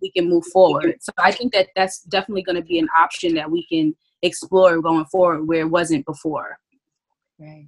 we 0.03 0.11
can 0.11 0.29
move 0.29 0.44
forward. 0.46 0.96
So 1.01 1.12
I 1.18 1.31
think 1.31 1.53
that 1.53 1.68
that's 1.77 2.03
definitely 2.03 2.42
going 2.42 2.57
to 2.57 2.62
be 2.62 2.79
an 2.79 2.88
option 2.96 3.35
that 3.35 3.48
we 3.48 3.64
can 3.66 3.94
explore 4.22 4.81
going 4.81 5.05
forward 5.07 5.46
where 5.46 5.61
it 5.61 5.70
wasn't 5.70 6.05
before. 6.05 6.59
Right. 7.38 7.66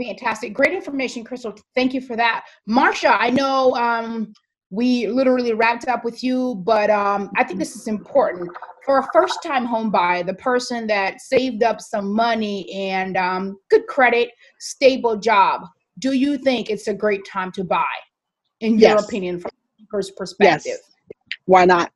Fantastic. 0.00 0.52
Great 0.52 0.72
information, 0.72 1.24
Crystal. 1.24 1.56
Thank 1.74 1.94
you 1.94 2.00
for 2.00 2.16
that. 2.16 2.44
Marsha, 2.68 3.16
I 3.18 3.30
know 3.30 3.74
um, 3.74 4.32
we 4.70 5.08
literally 5.08 5.54
wrapped 5.54 5.88
up 5.88 6.04
with 6.04 6.22
you, 6.22 6.56
but 6.56 6.90
um, 6.90 7.30
I 7.36 7.44
think 7.44 7.58
this 7.58 7.74
is 7.74 7.88
important. 7.88 8.50
For 8.86 8.98
a 9.00 9.06
first 9.12 9.42
time 9.42 9.64
home 9.64 9.90
buyer, 9.90 10.22
the 10.22 10.34
person 10.34 10.86
that 10.86 11.20
saved 11.20 11.64
up 11.64 11.80
some 11.80 12.14
money 12.14 12.72
and 12.72 13.16
um, 13.16 13.58
good 13.68 13.84
credit, 13.88 14.30
stable 14.60 15.16
job, 15.16 15.62
do 15.98 16.12
you 16.12 16.38
think 16.38 16.70
it's 16.70 16.86
a 16.86 16.94
great 16.94 17.26
time 17.26 17.50
to 17.52 17.64
buy? 17.64 17.84
In 18.60 18.78
your 18.78 18.98
opinion, 18.98 19.40
from 19.40 19.50
a 19.50 19.74
speaker's 19.76 20.12
perspective. 20.12 20.78
Why 21.46 21.64
not? 21.64 21.90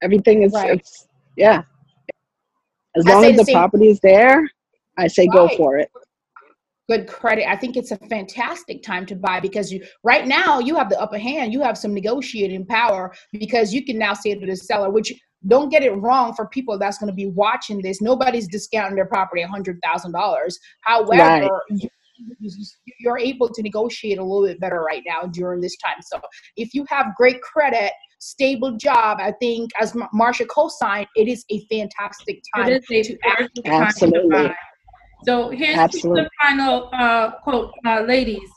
Everything 0.00 0.44
is, 0.44 0.52
Right. 0.52 0.80
yeah. 1.36 1.62
As 2.96 3.04
long 3.04 3.24
as 3.24 3.36
the 3.36 3.44
same- 3.44 3.54
property 3.54 3.88
is 3.88 3.98
there, 4.00 4.48
I 4.96 5.08
say 5.08 5.26
go 5.26 5.48
for 5.56 5.78
it. 5.78 5.90
good 6.88 7.06
credit. 7.06 7.46
I 7.46 7.54
think 7.54 7.76
it's 7.76 7.90
a 7.90 7.98
fantastic 8.08 8.82
time 8.82 9.04
to 9.04 9.14
buy 9.14 9.40
because 9.40 9.70
you 9.70 9.84
right 10.04 10.26
now 10.26 10.58
you 10.58 10.74
have 10.76 10.88
the 10.88 10.98
upper 10.98 11.18
hand. 11.18 11.52
You 11.52 11.60
have 11.60 11.76
some 11.76 11.92
negotiating 11.92 12.64
power 12.64 13.12
because 13.32 13.74
you 13.74 13.84
can 13.84 13.98
now 13.98 14.14
say 14.14 14.34
to 14.34 14.46
the 14.46 14.56
seller, 14.56 14.88
which 14.88 15.12
don't 15.46 15.68
get 15.68 15.82
it 15.82 15.92
wrong 15.92 16.34
for 16.34 16.46
people 16.48 16.78
that's 16.78 16.98
going 16.98 17.08
to 17.08 17.14
be 17.14 17.26
watching 17.26 17.80
this. 17.80 18.00
Nobody's 18.00 18.48
discounting 18.48 18.96
their 18.96 19.06
property 19.06 19.42
a 19.42 19.48
hundred 19.48 19.78
thousand 19.84 20.12
dollars. 20.12 20.58
However, 20.82 21.62
you, 21.70 21.88
you- 22.40 22.50
you're 22.98 23.18
able 23.18 23.48
to 23.48 23.62
negotiate 23.62 24.18
a 24.18 24.22
little 24.22 24.44
bit 24.44 24.58
better 24.58 24.82
right 24.82 25.04
now 25.06 25.28
during 25.28 25.60
this 25.60 25.76
time. 25.76 25.98
So 26.02 26.20
if 26.56 26.74
you 26.74 26.84
have 26.88 27.14
great 27.16 27.40
credit, 27.42 27.92
stable 28.18 28.76
job, 28.76 29.18
I 29.20 29.32
think 29.40 29.70
as 29.80 29.92
Marsha 29.92 30.44
co-signed, 30.48 31.06
it 31.14 31.28
is 31.28 31.44
a 31.50 31.64
fantastic 31.66 32.42
time 32.56 32.68
It 32.72 32.82
is 32.90 33.08
a 33.08 33.12
to 33.12 33.18
act 33.24 33.54
perfect 33.54 33.64
to 33.64 33.70
Absolutely. 33.70 34.50
So 35.24 35.50
here's 35.50 35.78
Absolutely. 35.78 36.22
the 36.22 36.30
final 36.42 36.90
uh, 36.92 37.30
quote, 37.44 37.70
uh, 37.86 38.00
ladies. 38.00 38.48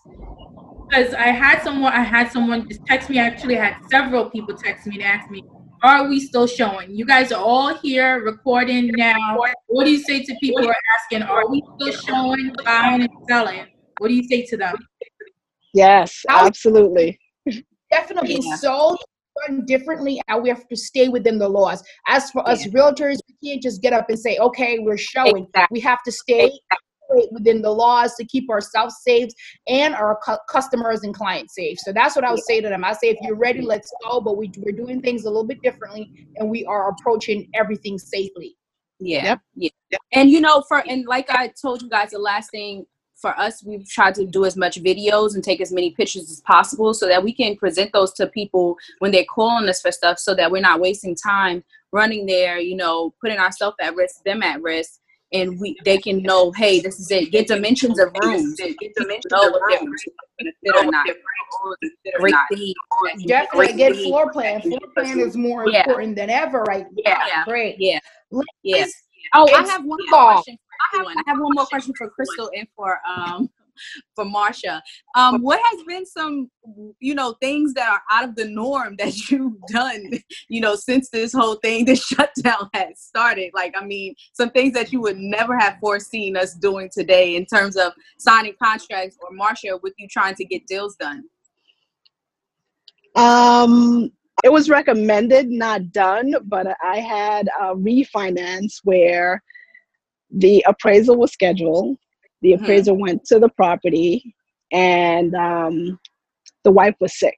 Because 0.90 1.14
I 1.14 1.28
had 1.28 1.62
someone, 1.62 1.94
I 1.94 2.02
had 2.02 2.32
someone 2.32 2.68
just 2.68 2.82
text 2.88 3.10
me. 3.10 3.20
Actually, 3.20 3.60
I 3.60 3.66
had 3.66 3.76
several 3.92 4.30
people 4.30 4.56
text 4.58 4.88
me 4.88 4.96
and 4.96 5.04
ask 5.04 5.30
me, 5.30 5.44
"Are 5.84 6.08
we 6.08 6.20
still 6.20 6.48
showing?" 6.48 6.96
You 6.96 7.06
guys 7.06 7.32
are 7.32 7.44
all 7.44 7.76
here 7.76 8.24
recording 8.24 8.92
now. 8.96 9.38
What 9.68 9.86
do 9.86 9.92
you 9.92 10.00
say 10.00 10.24
to 10.24 10.36
people 10.42 10.64
who 10.64 10.70
are 10.70 10.84
asking, 11.00 11.24
"Are 11.24 11.50
we 11.50 11.64
still 11.76 11.92
showing, 11.92 12.54
buying, 12.66 13.02
and 13.02 13.12
selling?" 13.28 13.68
What 14.00 14.08
do 14.08 14.14
you 14.16 14.24
say 14.24 14.46
to 14.48 14.58
them? 14.58 14.76
Yes, 15.74 16.26
absolutely. 16.30 17.20
definitely 17.92 18.40
Yeah. 18.42 18.56
so 18.56 18.98
done 19.48 19.66
differently 19.66 20.22
and 20.28 20.44
we 20.44 20.50
have 20.50 20.68
to 20.68 20.76
stay 20.76 21.08
within 21.10 21.38
the 21.38 21.48
laws 21.48 21.84
as 22.08 22.32
for 22.32 22.48
us 22.48 22.66
realtors 22.68 23.18
we 23.28 23.50
can't 23.50 23.62
just 23.62 23.82
get 23.82 23.94
up 23.94 24.10
and 24.10 24.20
say 24.20 24.38
okay 24.38 24.80
we're 24.80 24.98
showing 24.98 25.46
Exactly. 25.46 25.68
we 25.72 25.80
have 25.80 26.02
to 26.04 26.12
stay 26.12 26.52
within 27.32 27.62
the 27.62 27.70
laws 27.70 28.16
to 28.16 28.26
keep 28.26 28.50
ourselves 28.50 28.96
safe 29.02 29.30
and 29.68 29.94
our 29.96 30.20
cu- 30.26 30.38
customers 30.50 31.04
and 31.04 31.14
clients 31.14 31.56
safe 31.56 31.78
so 31.80 31.92
that's 31.92 32.16
what 32.16 32.26
i 32.26 32.32
would 32.32 32.44
say 32.44 32.62
to 32.62 32.70
them 32.70 32.84
i 32.84 32.94
say 32.94 33.10
if 33.10 33.18
you're 33.22 33.36
ready 33.36 33.62
let's 33.62 33.92
go 34.04 34.22
but 34.22 34.38
we, 34.38 34.52
we're 34.58 34.76
doing 34.76 35.02
things 35.02 35.24
a 35.26 35.28
little 35.28 35.46
bit 35.46 35.62
differently 35.62 36.28
and 36.38 36.50
we 36.50 36.66
are 36.66 36.90
approaching 36.90 37.50
everything 37.54 37.98
safely 37.98 38.56
Yeah. 39.00 39.24
Yep. 39.26 39.40
Yeah. 39.56 39.98
And 40.14 40.30
you 40.30 40.40
know, 40.40 40.64
for 40.68 40.84
and 40.88 41.06
like 41.06 41.30
I 41.30 41.52
told 41.62 41.82
you 41.82 41.90
guys, 41.90 42.12
the 42.12 42.20
last 42.20 42.52
thing 42.52 42.86
for 43.20 43.38
us, 43.40 43.64
we've 43.64 43.88
tried 43.88 44.16
to 44.16 44.26
do 44.26 44.46
as 44.46 44.56
much 44.56 44.82
videos 44.82 45.36
and 45.36 45.44
take 45.44 45.62
as 45.62 45.72
many 45.72 45.92
pictures 45.92 46.30
as 46.32 46.42
possible 46.42 46.94
so 46.94 47.08
that 47.08 47.24
we 47.24 47.34
can 47.34 47.56
present 47.56 47.92
those 47.94 48.14
to 48.14 48.28
people 48.28 48.78
when 49.00 49.12
they're 49.12 49.26
calling 49.26 49.68
us 49.70 49.82
for 49.82 49.92
stuff 49.92 50.18
so 50.18 50.34
that 50.36 50.52
we're 50.52 50.62
not 50.62 50.80
wasting 50.80 51.16
time 51.16 51.64
running 51.92 52.26
there, 52.26 52.58
you 52.60 52.76
know, 52.76 53.14
putting 53.22 53.38
ourselves 53.38 53.76
at 53.82 53.96
risk, 53.96 54.24
them 54.24 54.42
at 54.42 54.62
risk. 54.62 55.01
And 55.34 55.60
we 55.60 55.78
they 55.86 55.98
can 55.98 56.22
know, 56.22 56.52
hey, 56.52 56.82
this 56.82 57.00
is 57.00 57.10
it. 57.12 57.32
Get 57.32 57.48
dimensions 57.48 58.00
of 58.00 58.10
rooms. 58.22 58.56
Get 58.58 58.76
dimensions 58.96 59.32
know 59.32 59.50
what 59.52 59.62
rooms 59.80 60.04
gonna 60.40 60.52
fit 60.64 60.76
or 60.76 60.92
not. 60.92 61.08
Great 62.20 62.34
definitely 63.28 63.74
get 63.74 63.96
floor 63.98 64.32
plan 64.32 64.62
floor 64.62 64.80
plan 64.96 65.20
is 65.20 65.36
more 65.38 65.70
Yeah. 65.70 65.82
important 65.82 66.16
than 66.16 66.30
ever 66.30 66.64
right 66.64 66.86
now 66.92 67.26
Yeah. 67.28 67.44
great 67.46 67.76
Yeah. 67.80 68.00
Ladies, 68.32 68.48
Yeah. 68.64 68.86
Oh, 69.36 69.48
I 69.54 69.66
have 69.68 69.84
one 69.86 70.00
fall. 70.10 70.24
more 70.24 70.34
question. 70.34 70.58
For 70.58 70.98
everyone. 70.98 71.18
I 71.18 71.24
have 71.30 71.40
one 71.40 71.54
more 71.54 71.66
question 71.66 71.94
for 71.98 72.10
Crystal 72.10 72.50
and 72.56 72.68
for 72.76 73.00
um 73.08 73.50
for 74.16 74.26
Marsha. 74.26 74.82
Um, 75.16 75.42
what 75.42 75.60
has 75.72 75.84
been 75.88 76.06
some 76.06 76.50
you 77.00 77.16
know 77.16 77.36
things 77.42 77.74
that 77.74 77.90
are 77.90 78.02
out 78.12 78.28
of 78.28 78.36
the 78.36 78.48
norm 78.48 78.96
that 78.98 79.16
you've 79.30 79.60
done 79.68 80.04
you 80.50 80.62
know 80.62 80.76
since 80.76 81.10
this 81.10 81.34
whole 81.34 81.56
thing, 81.56 81.86
this 81.86 82.04
shutdown 82.06 82.70
has 82.74 83.00
started? 83.00 83.52
Like, 83.54 83.74
I 83.78 83.86
mean, 83.86 84.16
some 84.34 84.50
things 84.50 84.74
that 84.74 84.92
you 84.92 85.02
would 85.02 85.18
never 85.18 85.58
have 85.58 85.78
foreseen 85.80 86.38
us 86.38 86.54
doing 86.54 86.90
today 86.92 87.36
in 87.36 87.46
terms 87.46 87.78
of 87.78 87.94
signing 88.18 88.54
contracts 88.62 89.18
or 89.22 89.36
Marsha 89.36 89.82
with 89.82 89.94
you 89.98 90.08
trying 90.10 90.36
to 90.36 90.46
get 90.46 90.68
deals 90.68 90.96
done. 90.96 91.24
Um, 93.16 94.12
it 94.44 94.52
was 94.52 94.70
recommended, 94.70 95.50
not 95.50 95.92
done, 95.92 96.34
but 96.46 96.68
I 96.84 97.00
had 97.00 97.48
a 97.60 97.76
refinance 97.76 98.80
where 98.84 99.42
the 100.32 100.64
appraisal 100.68 101.18
was 101.18 101.32
scheduled. 101.32 101.98
The 102.42 102.52
Mhm. 102.54 102.62
appraiser 102.62 102.94
went 102.94 103.24
to 103.26 103.40
the 103.40 103.50
property, 103.50 104.34
and 104.72 105.34
um, 105.36 106.00
the 106.64 106.72
wife 106.72 106.96
was 107.00 107.18
sick, 107.20 107.38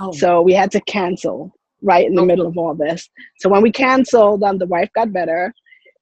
Oh, 0.00 0.12
so 0.12 0.42
we 0.42 0.52
had 0.52 0.70
to 0.72 0.80
cancel 0.82 1.52
right 1.82 2.06
in 2.06 2.14
the 2.14 2.24
middle 2.24 2.46
of 2.46 2.56
all 2.58 2.74
this. 2.74 3.08
So 3.38 3.48
when 3.48 3.62
we 3.62 3.70
canceled, 3.72 4.42
um, 4.44 4.58
the 4.58 4.66
wife 4.66 4.90
got 4.94 5.12
better. 5.12 5.52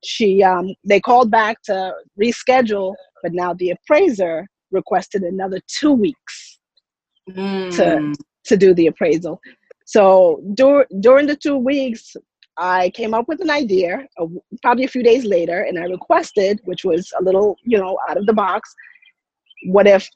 She 0.05 0.43
um, 0.43 0.75
they 0.85 1.01
called 1.01 1.31
back 1.31 1.63
to 1.65 1.95
reschedule, 2.21 2.95
but 3.23 3.33
now 3.33 3.55
the 3.55 3.71
appraiser 3.71 4.47
requested 4.71 5.23
another 5.23 5.61
two 5.81 5.93
weeks 5.93 6.59
Mm. 7.31 8.15
to 8.45 8.57
do 8.57 8.73
the 8.75 8.87
appraisal. 8.87 9.41
So 9.87 10.41
dur- 10.55 10.87
during 11.01 11.27
the 11.27 11.37
two 11.37 11.57
weeks, 11.57 12.15
I 12.59 12.91
came 12.91 13.13
up 13.15 13.29
with 13.29 13.41
an 13.41 13.51
idea, 13.51 14.07
uh, 14.19 14.27
probably 14.63 14.85
a 14.85 14.89
few 14.89 15.03
days 15.03 15.25
later, 15.25 15.63
and 15.63 15.79
I 15.79 15.85
requested, 15.85 16.61
which 16.65 16.85
was 16.85 17.13
a 17.19 17.23
little, 17.23 17.57
you 17.65 17.79
know, 17.79 17.99
out 18.09 18.17
of 18.17 18.27
the 18.27 18.33
box. 18.33 18.75
What 19.67 19.87
if 19.87 20.09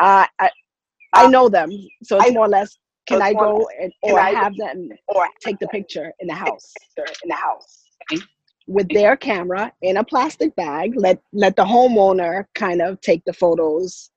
I 0.00 0.26
I, 0.38 0.50
I 1.12 1.28
know 1.28 1.48
them, 1.48 1.70
so 2.02 2.18
it's 2.20 2.32
more 2.32 2.46
or 2.46 2.48
less. 2.48 2.76
Can 3.06 3.22
I 3.22 3.32
go 3.32 3.68
and 3.80 3.92
or 4.02 4.20
have 4.20 4.56
them 4.56 4.88
or 5.08 5.26
take 5.40 5.58
the 5.58 5.66
picture 5.68 6.12
in 6.20 6.28
the 6.28 6.34
house 6.34 6.72
in 6.96 7.28
the 7.28 7.34
house 7.34 7.82
with 8.68 8.88
their 8.90 9.16
camera 9.16 9.72
in 9.82 9.96
a 9.96 10.04
plastic 10.04 10.54
bag? 10.54 10.92
Let 10.96 11.20
let 11.32 11.56
the 11.56 11.64
homeowner 11.64 12.46
kind 12.54 12.80
of 12.80 13.00
take 13.00 13.24
the 13.24 13.32
photos. 13.32 14.10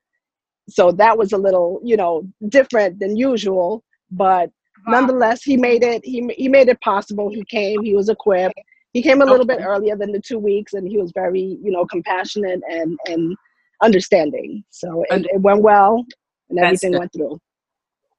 So 0.69 0.91
that 0.91 1.17
was 1.17 1.33
a 1.33 1.37
little, 1.37 1.81
you 1.83 1.97
know, 1.97 2.27
different 2.49 2.99
than 2.99 3.17
usual, 3.17 3.83
but 4.11 4.51
nonetheless 4.87 5.43
he 5.43 5.57
made 5.57 5.83
it 5.83 6.03
he, 6.05 6.27
he 6.37 6.47
made 6.47 6.69
it 6.69 6.79
possible. 6.81 7.29
He 7.29 7.43
came 7.45 7.81
he 7.83 7.95
was 7.95 8.09
equipped. 8.09 8.59
He 8.93 9.01
came 9.01 9.21
a 9.21 9.25
little 9.25 9.45
bit 9.45 9.59
earlier 9.61 9.95
than 9.95 10.11
the 10.11 10.19
two 10.19 10.39
weeks 10.39 10.73
and 10.73 10.87
he 10.87 10.97
was 10.97 11.11
very 11.13 11.57
you 11.61 11.71
know 11.71 11.85
compassionate 11.85 12.61
and 12.69 12.97
and 13.07 13.35
understanding. 13.81 14.63
So 14.69 15.03
it, 15.09 15.25
it 15.33 15.41
went 15.41 15.61
well 15.61 16.05
and 16.49 16.59
everything 16.59 16.97
went 16.97 17.11
through. 17.13 17.39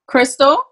Crystal. 0.07 0.63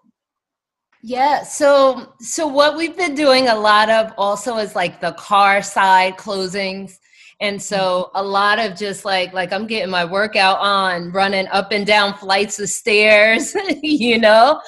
Yeah, 1.05 1.43
so 1.43 2.15
so 2.21 2.47
what 2.47 2.77
we've 2.77 2.97
been 2.97 3.17
doing 3.17 3.49
a 3.49 3.55
lot 3.55 3.91
of 3.91 4.13
also 4.17 4.59
is 4.59 4.77
like 4.77 5.01
the 5.01 5.13
car 5.13 5.61
side 5.63 6.17
closings. 6.17 6.99
And 7.43 7.61
so 7.61 8.13
a 8.15 8.23
lot 8.23 8.61
of 8.61 8.79
just 8.79 9.05
like 9.05 9.33
like 9.33 9.53
I'm 9.53 9.67
getting 9.67 9.91
my 9.91 10.05
workout 10.05 10.59
on, 10.61 11.11
running 11.11 11.49
up 11.49 11.73
and 11.73 11.85
down 11.85 12.15
flights 12.15 12.61
of 12.61 12.69
stairs, 12.69 13.57
you 13.83 14.21
know? 14.21 14.61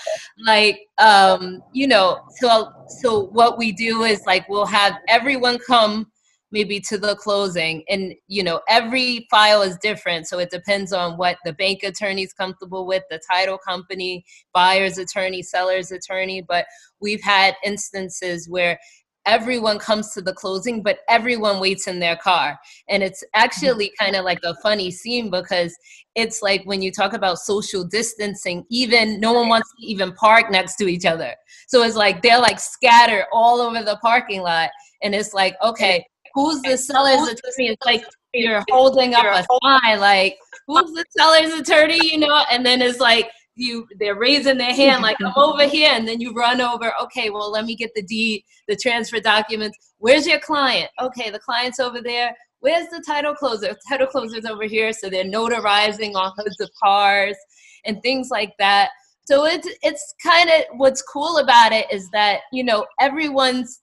Like 0.45 0.81
um, 0.99 1.63
you 1.73 1.87
know, 1.87 2.19
so 2.41 2.73
so 2.99 3.27
what 3.27 3.59
we 3.59 3.71
do 3.71 4.03
is 4.03 4.23
like 4.27 4.49
we'll 4.49 4.67
have 4.67 4.95
everyone 5.09 5.59
come 5.65 6.11
maybe 6.51 6.79
to 6.79 6.97
the 6.99 7.17
closing 7.17 7.83
and 7.89 8.15
you 8.29 8.43
know 8.43 8.61
every 8.69 9.29
file 9.31 9.63
is 9.63 9.79
different. 9.79 10.27
So 10.27 10.41
it 10.41 10.51
depends 10.51 10.93
on 10.93 11.17
what 11.17 11.37
the 11.45 11.53
bank 11.53 11.85
attorney's 11.85 12.33
comfortable 12.33 12.89
with 12.89 13.05
the 13.09 13.21
title 13.31 13.59
company 13.59 14.25
buyer's 14.53 14.99
attorney, 14.99 15.43
seller's 15.43 15.93
attorney, 15.93 16.43
but 16.43 16.67
we've 17.01 17.23
had 17.23 17.55
instances 17.65 18.49
where 18.49 18.81
everyone 19.27 19.79
comes 19.79 20.13
to 20.13 20.23
the 20.23 20.33
closing, 20.33 20.83
but 20.83 20.99
everyone 21.09 21.61
waits 21.61 21.87
in 21.87 21.99
their 21.99 22.17
car. 22.17 22.59
And 22.89 23.03
it's 23.03 23.25
actually 23.35 23.93
kind 23.99 24.17
of 24.17 24.25
like 24.25 24.41
a 24.45 24.55
funny 24.57 24.91
scene 24.91 25.31
because 25.31 25.75
it's 26.15 26.43
like 26.43 26.63
when 26.65 26.83
you 26.83 26.93
talk 26.93 27.13
about 27.13 27.39
social 27.39 27.85
distancing, 27.85 28.65
even 28.71 29.21
no 29.21 29.33
one 29.33 29.49
wants 29.49 29.71
to 29.79 29.87
even 29.87 30.13
park 30.13 30.51
next 30.51 30.77
to 30.77 30.89
each 30.89 31.07
other. 31.07 31.35
So 31.69 31.83
it's 31.83 31.97
like 31.97 32.23
they're 32.23 32.41
like 32.41 32.61
scattered 32.61 33.25
all 33.33 33.61
over 33.61 33.83
the 33.83 33.97
parking 33.97 34.43
lot. 34.43 34.71
And 35.03 35.15
it's 35.15 35.35
like, 35.35 35.57
okay, 35.63 36.05
who's 36.35 36.61
the 36.63 36.77
seller's 36.77 37.29
attorney? 37.29 37.69
It's 37.69 37.85
like 37.85 38.05
you're 38.33 38.65
holding 38.71 39.15
up 39.15 39.25
a 39.25 39.47
sign, 39.63 40.01
like, 40.01 40.37
who's 40.67 40.91
the 40.93 41.05
seller's 41.17 41.53
attorney, 41.53 41.99
you 42.03 42.19
know? 42.19 42.45
And 42.51 42.65
then 42.65 42.83
it's 42.83 43.01
like, 43.01 43.31
you 43.57 43.87
they're 43.99 44.19
raising 44.19 44.59
their 44.59 44.75
hand 44.75 45.03
like 45.03 45.17
I'm 45.21 45.33
over 45.37 45.67
here 45.67 45.91
and 45.93 46.07
then 46.09 46.21
you 46.21 46.33
run 46.33 46.61
over 46.61 46.93
okay 47.03 47.31
well 47.31 47.51
let 47.51 47.65
me 47.65 47.77
get 47.77 47.95
the 47.95 48.03
deed 48.03 48.45
the 48.69 48.77
transfer 48.77 49.21
documents. 49.21 49.93
Where's 49.99 50.27
your 50.27 50.41
client? 50.41 50.91
Okay 51.01 51.31
the 51.31 51.39
client's 51.39 51.81
over 51.81 52.01
there. 52.01 52.35
Where's 52.61 52.89
the 52.89 53.03
title 53.07 53.35
closer 53.35 53.77
title 53.89 54.07
closer's 54.07 54.45
over 54.45 54.65
here? 54.65 54.93
So 54.93 55.11
they're 55.11 55.25
notarizing 55.25 56.15
on 56.15 56.33
hoods 56.37 56.61
of 56.61 56.71
cars 56.83 57.37
and 57.85 58.01
things 58.03 58.29
like 58.31 58.53
that. 58.59 58.91
So 59.27 59.47
it's 59.47 59.69
it's 59.83 60.15
kind 60.23 60.51
of 60.51 60.79
what's 60.79 61.03
cool 61.03 61.39
about 61.39 61.73
it 61.73 61.87
is 61.93 62.09
that 62.11 62.41
you 62.53 62.65
know 62.65 62.87
everyone's 63.01 63.81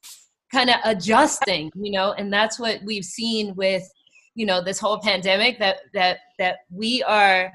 kind 0.52 0.70
of 0.70 0.76
adjusting 0.84 1.72
you 1.76 1.92
know 1.92 2.12
and 2.14 2.32
that's 2.32 2.60
what 2.60 2.80
we've 2.84 3.06
seen 3.06 3.56
with 3.56 3.84
you 4.36 4.46
know 4.46 4.62
this 4.62 4.80
whole 4.80 5.00
pandemic 5.00 5.58
that 5.60 5.78
that 5.94 6.18
that 6.40 6.58
we 6.70 7.02
are 7.04 7.52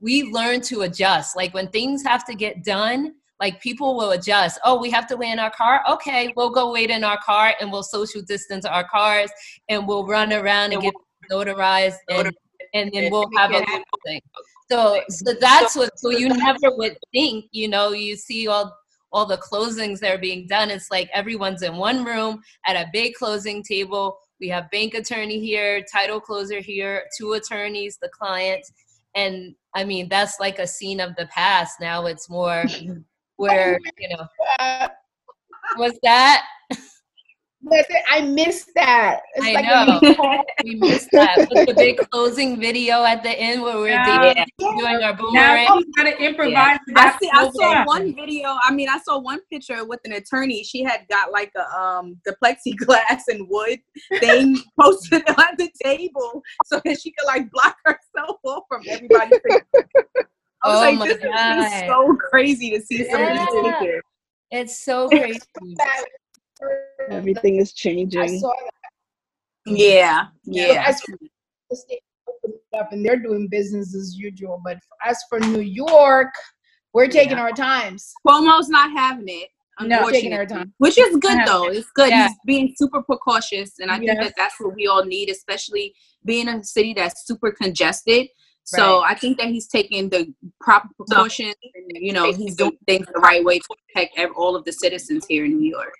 we 0.00 0.24
learn 0.24 0.60
to 0.62 0.82
adjust. 0.82 1.36
Like 1.36 1.54
when 1.54 1.68
things 1.68 2.02
have 2.04 2.24
to 2.26 2.34
get 2.34 2.64
done 2.64 3.14
like 3.38 3.60
people 3.62 3.96
will 3.96 4.10
adjust. 4.10 4.60
Oh 4.64 4.78
we 4.78 4.90
have 4.90 5.06
to 5.08 5.16
wait 5.16 5.32
in 5.32 5.38
our 5.38 5.50
car? 5.50 5.82
Okay 5.90 6.32
we'll 6.36 6.50
go 6.50 6.72
wait 6.72 6.90
in 6.90 7.04
our 7.04 7.18
car 7.24 7.54
and 7.60 7.72
we'll 7.72 7.82
social 7.82 8.22
distance 8.22 8.64
our 8.64 8.84
cars 8.84 9.30
and 9.68 9.86
we'll 9.86 10.06
run 10.06 10.32
around 10.32 10.72
and 10.72 10.82
get 10.82 10.94
notarized 11.30 11.96
and, 12.10 12.32
and 12.74 12.90
then 12.92 13.10
we'll 13.10 13.30
have 13.36 13.52
a 13.52 13.64
thing. 14.06 14.20
So 14.70 15.02
so 15.08 15.34
that's 15.40 15.74
what 15.74 15.98
so 15.98 16.10
you 16.10 16.28
never 16.28 16.76
would 16.76 16.96
think 17.12 17.46
you 17.50 17.68
know 17.68 17.92
you 17.92 18.16
see 18.16 18.46
all 18.46 18.76
all 19.12 19.26
the 19.26 19.38
closings 19.38 19.98
that 19.98 20.14
are 20.14 20.18
being 20.18 20.46
done. 20.46 20.70
It's 20.70 20.90
like 20.90 21.10
everyone's 21.12 21.62
in 21.62 21.76
one 21.76 22.04
room 22.04 22.40
at 22.66 22.76
a 22.76 22.88
big 22.92 23.14
closing 23.14 23.62
table. 23.62 24.18
We 24.40 24.48
have 24.48 24.70
bank 24.70 24.94
attorney 24.94 25.40
here 25.40 25.84
title 25.92 26.20
closer 26.20 26.60
here 26.60 27.04
two 27.18 27.32
attorneys 27.32 27.98
the 28.00 28.08
client 28.08 28.64
and 29.14 29.54
i 29.74 29.84
mean 29.84 30.08
that's 30.08 30.40
like 30.40 30.58
a 30.58 30.66
scene 30.66 31.00
of 31.00 31.14
the 31.16 31.26
past. 31.26 31.80
Now 31.80 32.06
it's 32.06 32.28
more 32.28 32.64
where 33.36 33.78
oh 33.82 33.90
you 33.98 34.16
know 34.16 34.88
was 35.76 35.98
that 36.02 36.44
I 38.10 38.22
missed 38.22 38.70
that. 38.74 39.20
It's 39.34 39.46
I 39.46 39.52
like 39.52 39.64
know. 39.64 39.98
when 40.00 40.10
you 40.10 40.16
call- 40.16 40.44
we 40.64 40.74
missed 40.76 41.08
that 41.12 41.36
with 41.50 41.68
the 41.68 41.74
big 41.74 41.98
closing 42.10 42.58
video 42.58 43.04
at 43.04 43.22
the 43.22 43.30
end 43.38 43.62
where 43.62 43.76
we're 43.76 43.88
Yeah. 43.88 44.32
dating, 44.34 44.46
doing 44.58 45.02
our 45.02 45.12
boomerang. 45.14 45.34
Now 45.34 45.66
boomerang 45.74 45.78
you 45.86 45.92
gotta 45.96 46.22
improvise. 46.24 46.78
I 46.96 47.18
see. 47.20 47.30
I 47.32 47.44
saw 47.44 47.50
program. 47.50 47.86
one 47.86 48.14
video. 48.14 48.56
I 48.62 48.72
mean, 48.72 48.88
I 48.88 48.98
saw 49.00 49.18
one 49.18 49.40
picture 49.52 49.84
with 49.84 50.00
an 50.04 50.12
attorney. 50.12 50.64
She 50.64 50.82
had 50.82 51.06
got 51.10 51.32
like 51.32 51.52
a 51.56 51.78
um 51.78 52.16
the 52.24 52.34
plexiglass 52.42 53.22
and 53.28 53.46
wood 53.48 53.80
thing 54.20 54.56
posted 54.80 55.22
on 55.28 55.54
the 55.58 55.70
table 55.84 56.42
so 56.64 56.80
that 56.84 56.98
she 57.00 57.10
could 57.12 57.26
like 57.26 57.50
block 57.50 57.76
herself 57.84 58.38
off 58.44 58.64
from 58.68 58.82
everybody. 58.88 59.32
I 60.62 60.68
was 60.68 60.76
Oh 60.76 60.80
like, 60.80 60.98
my 60.98 61.06
this 61.08 61.16
is 61.18 61.22
God. 61.24 61.86
so 61.86 62.16
crazy 62.30 62.70
to 62.70 62.80
see 62.80 63.04
some 63.10 63.20
of 63.22 63.28
Yeah. 63.28 63.46
these 63.52 63.62
pictures. 63.64 64.02
it's 64.50 64.84
so 64.84 65.08
crazy 65.08 65.40
that. 65.76 66.04
Everything 67.10 67.56
is 67.56 67.70
I 67.70 67.76
changing. 67.76 68.38
saw 68.40 68.48
that. 68.64 69.72
Yeah, 69.72 70.26
So 70.44 70.52
yeah. 70.52 70.84
as 70.86 71.00
for 71.02 71.16
the 71.70 71.76
state 71.76 72.00
opened 72.28 72.54
up 72.78 72.92
and 72.92 73.04
they're 73.04 73.16
doing 73.18 73.48
business 73.48 73.94
as 73.94 74.16
usual, 74.16 74.60
but 74.64 74.78
as 75.04 75.18
for 75.28 75.38
New 75.40 75.60
York, 75.60 76.32
we're 76.92 77.08
taking 77.08 77.36
our 77.36 77.52
times. 77.52 78.12
Cuomo's 78.26 78.68
not 78.68 78.90
having 78.90 79.28
it. 79.28 79.48
No. 79.82 80.10
Taking 80.10 80.34
our 80.34 80.44
time. 80.44 80.74
Which 80.78 80.98
is 80.98 81.16
good 81.16 81.38
Yeah. 81.38 81.44
though. 81.46 81.64
It's 81.64 81.90
good. 81.94 82.10
Yeah. 82.10 82.28
He's 82.28 82.36
being 82.44 82.74
super 82.76 83.02
precautious, 83.02 83.78
and 83.78 83.90
I 83.90 83.98
think 83.98 84.10
that 84.20 84.34
that's 84.36 84.54
what 84.60 84.74
we 84.74 84.86
all 84.86 85.04
need, 85.04 85.30
especially 85.30 85.94
being 86.24 86.48
in 86.48 86.56
a 86.60 86.64
city 86.64 86.92
that's 86.92 87.26
super 87.26 87.50
congested. 87.50 88.28
So 88.64 89.00
I 89.00 89.14
think 89.14 89.38
that 89.38 89.48
he's 89.48 89.66
taking 89.66 90.10
the 90.10 90.32
proper 90.60 90.88
precautions, 90.96 91.54
and 91.74 91.84
you 91.94 92.12
know, 92.12 92.30
he's 92.32 92.56
doing 92.56 92.76
things 92.86 93.06
the 93.12 93.20
right 93.20 93.42
way 93.42 93.58
to 93.58 93.64
protect 93.94 94.18
all 94.36 94.54
of 94.54 94.64
the 94.64 94.72
citizens 94.72 95.24
here 95.26 95.44
in 95.46 95.58
New 95.58 95.70
York. 95.70 95.94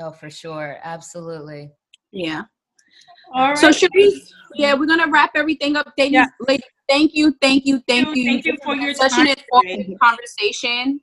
Oh 0.00 0.10
for 0.12 0.30
sure 0.30 0.78
absolutely 0.82 1.70
Yeah. 2.12 2.42
All 3.32 3.50
right. 3.50 3.58
So 3.58 3.68
Sharice, 3.68 4.28
yeah, 4.56 4.74
we're 4.74 4.86
gonna 4.86 5.08
wrap 5.08 5.30
everything 5.36 5.76
up. 5.76 5.92
Thank 5.96 6.12
Yeah. 6.12 6.26
you, 6.40 6.46
ladies. 6.48 6.66
Thank 6.88 7.12
you, 7.14 7.32
thank 7.40 7.64
you, 7.64 7.80
thank 7.86 8.16
you. 8.16 8.24
Thank 8.24 8.44
you 8.44 8.56
for 8.64 8.74
your 8.74 8.92
such 8.94 9.12
time 9.12 9.28
an 9.28 9.36
today. 9.36 9.44
informative 9.52 9.98
conversation. 10.02 11.00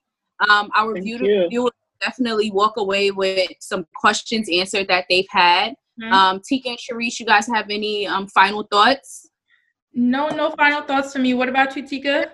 Um, 0.49 0.69
our 0.75 0.93
Thank 0.95 1.05
viewer- 1.05 1.23
you. 1.23 1.47
viewers 1.49 1.71
definitely 2.01 2.51
walk 2.51 2.75
away 2.75 3.11
with 3.11 3.49
some 3.61 3.85
questions 3.95 4.49
answered 4.51 4.89
that 4.89 5.05
they've 5.09 5.25
had. 5.29 5.75
Mhm. 6.01 6.11
Um, 6.11 6.41
Tika 6.45 6.67
and 6.69 6.77
Sharice, 6.77 7.17
you 7.21 7.25
guys 7.25 7.47
have 7.47 7.69
any 7.69 8.05
um, 8.05 8.27
final 8.27 8.63
thoughts? 8.69 9.29
No, 9.93 10.27
no 10.27 10.51
final 10.51 10.81
thoughts 10.81 11.13
from 11.13 11.21
me. 11.23 11.33
What 11.33 11.47
about 11.47 11.73
you, 11.77 11.87
Tika? 11.87 12.33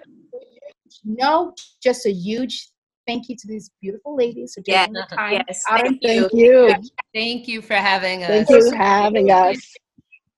No, 1.05 1.53
just 1.81 2.05
a 2.07 2.11
huge 2.11 2.69
thank 3.07 3.29
you 3.29 3.35
to 3.35 3.47
these 3.47 3.69
beautiful 3.81 4.15
ladies 4.15 4.53
for 4.53 4.61
Yeah. 4.65 4.81
taking 4.81 4.93
the 4.93 5.07
time 5.15 5.43
Yes, 5.47 5.63
out 5.69 5.81
of 5.81 5.87
thank 5.87 6.03
you. 6.03 6.29
Thank 6.29 6.33
you. 6.33 6.75
thank 7.13 7.47
you 7.47 7.61
for 7.61 7.75
having 7.75 8.23
us 8.23 8.29
Thank 8.29 8.49
you 8.49 8.69
for 8.69 8.75
having 8.75 9.31
us. 9.31 9.73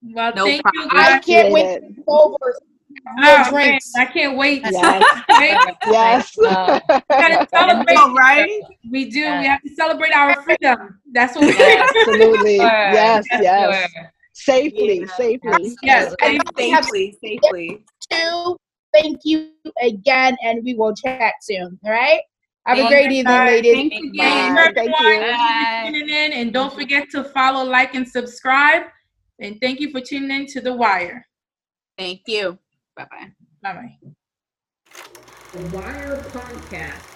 Well, 0.04 0.34
No 0.36 0.46
thank 0.46 0.64
you. 0.74 0.88
I 0.92 1.20
can't 1.20 1.52
wait 1.52 1.64
Appreciate 1.78 1.98
it. 1.98 2.04
over 2.08 2.56
Oh, 3.08 3.14
man, 3.18 3.50
drinks. 3.52 3.92
I 3.96 4.06
can't 4.06 4.38
wait. 4.38 4.62
Yes. 4.64 5.04
Right? 5.30 5.76
Yes. 5.88 6.36
Uh, 6.46 6.80
We 6.90 7.00
gotta 7.10 7.48
celebrate. 7.54 7.96
right? 8.16 8.62
We 8.90 9.10
do. 9.10 9.20
Yeah. 9.20 9.40
We 9.42 9.48
have 9.48 9.62
to 9.64 9.76
celebrate 9.76 10.14
our 10.14 10.42
freedom. 10.44 11.00
That's 11.12 11.36
what 11.36 11.46
we 11.46 11.54
do. 11.54 11.64
Absolutely. 11.64 12.58
Sure. 12.58 12.68
Yes, 12.68 13.26
yes. 13.32 13.92
Safely, 14.34 15.00
Yeah. 15.02 15.08
safely. 15.16 15.76
Yes. 15.84 16.16
And 16.22 16.44
we 16.58 16.72
Safely, 16.74 17.18
safely. 17.24 17.84
two. 18.12 18.58
Thank 18.94 19.20
you 19.26 19.52
again, 19.82 20.38
and 20.44 20.64
we 20.64 20.74
will 20.74 20.94
chat 20.96 21.34
soon. 21.42 21.78
All 21.84 21.92
right. 21.92 22.22
Have 22.66 22.80
a 22.80 22.88
great 22.88 23.12
evening, 23.12 23.24
guys. 23.26 23.52
ladies. 23.52 23.74
Thanks 23.76 23.96
Thank 23.96 24.14
again. 24.16 24.56
Bye. 24.56 24.72
Thank 24.74 25.02
everyone. 25.02 25.14
you. 25.14 25.32
Bye. 25.38 25.84
tuning 25.86 26.10
in, 26.10 26.34
and 26.34 26.54
don't 26.54 26.74
forget 26.74 27.10
to 27.12 27.24
follow, 27.24 27.64
like, 27.64 27.94
and 27.94 28.08
subscribe. 28.08 28.84
And 29.40 29.60
thank 29.62 29.80
you 29.80 29.92
for 29.92 30.02
tuning 30.02 30.32
in 30.32 30.46
to 30.48 30.62
The 30.62 30.74
Wire. 30.74 31.26
Thank 31.98 32.22
you. 32.28 32.58
Bye 32.96 33.06
bye. 33.12 33.32
Bye 33.62 33.74
bye. 33.74 33.98
The 35.54 35.78
Wire 35.78 36.18
Podcast. 36.30 37.15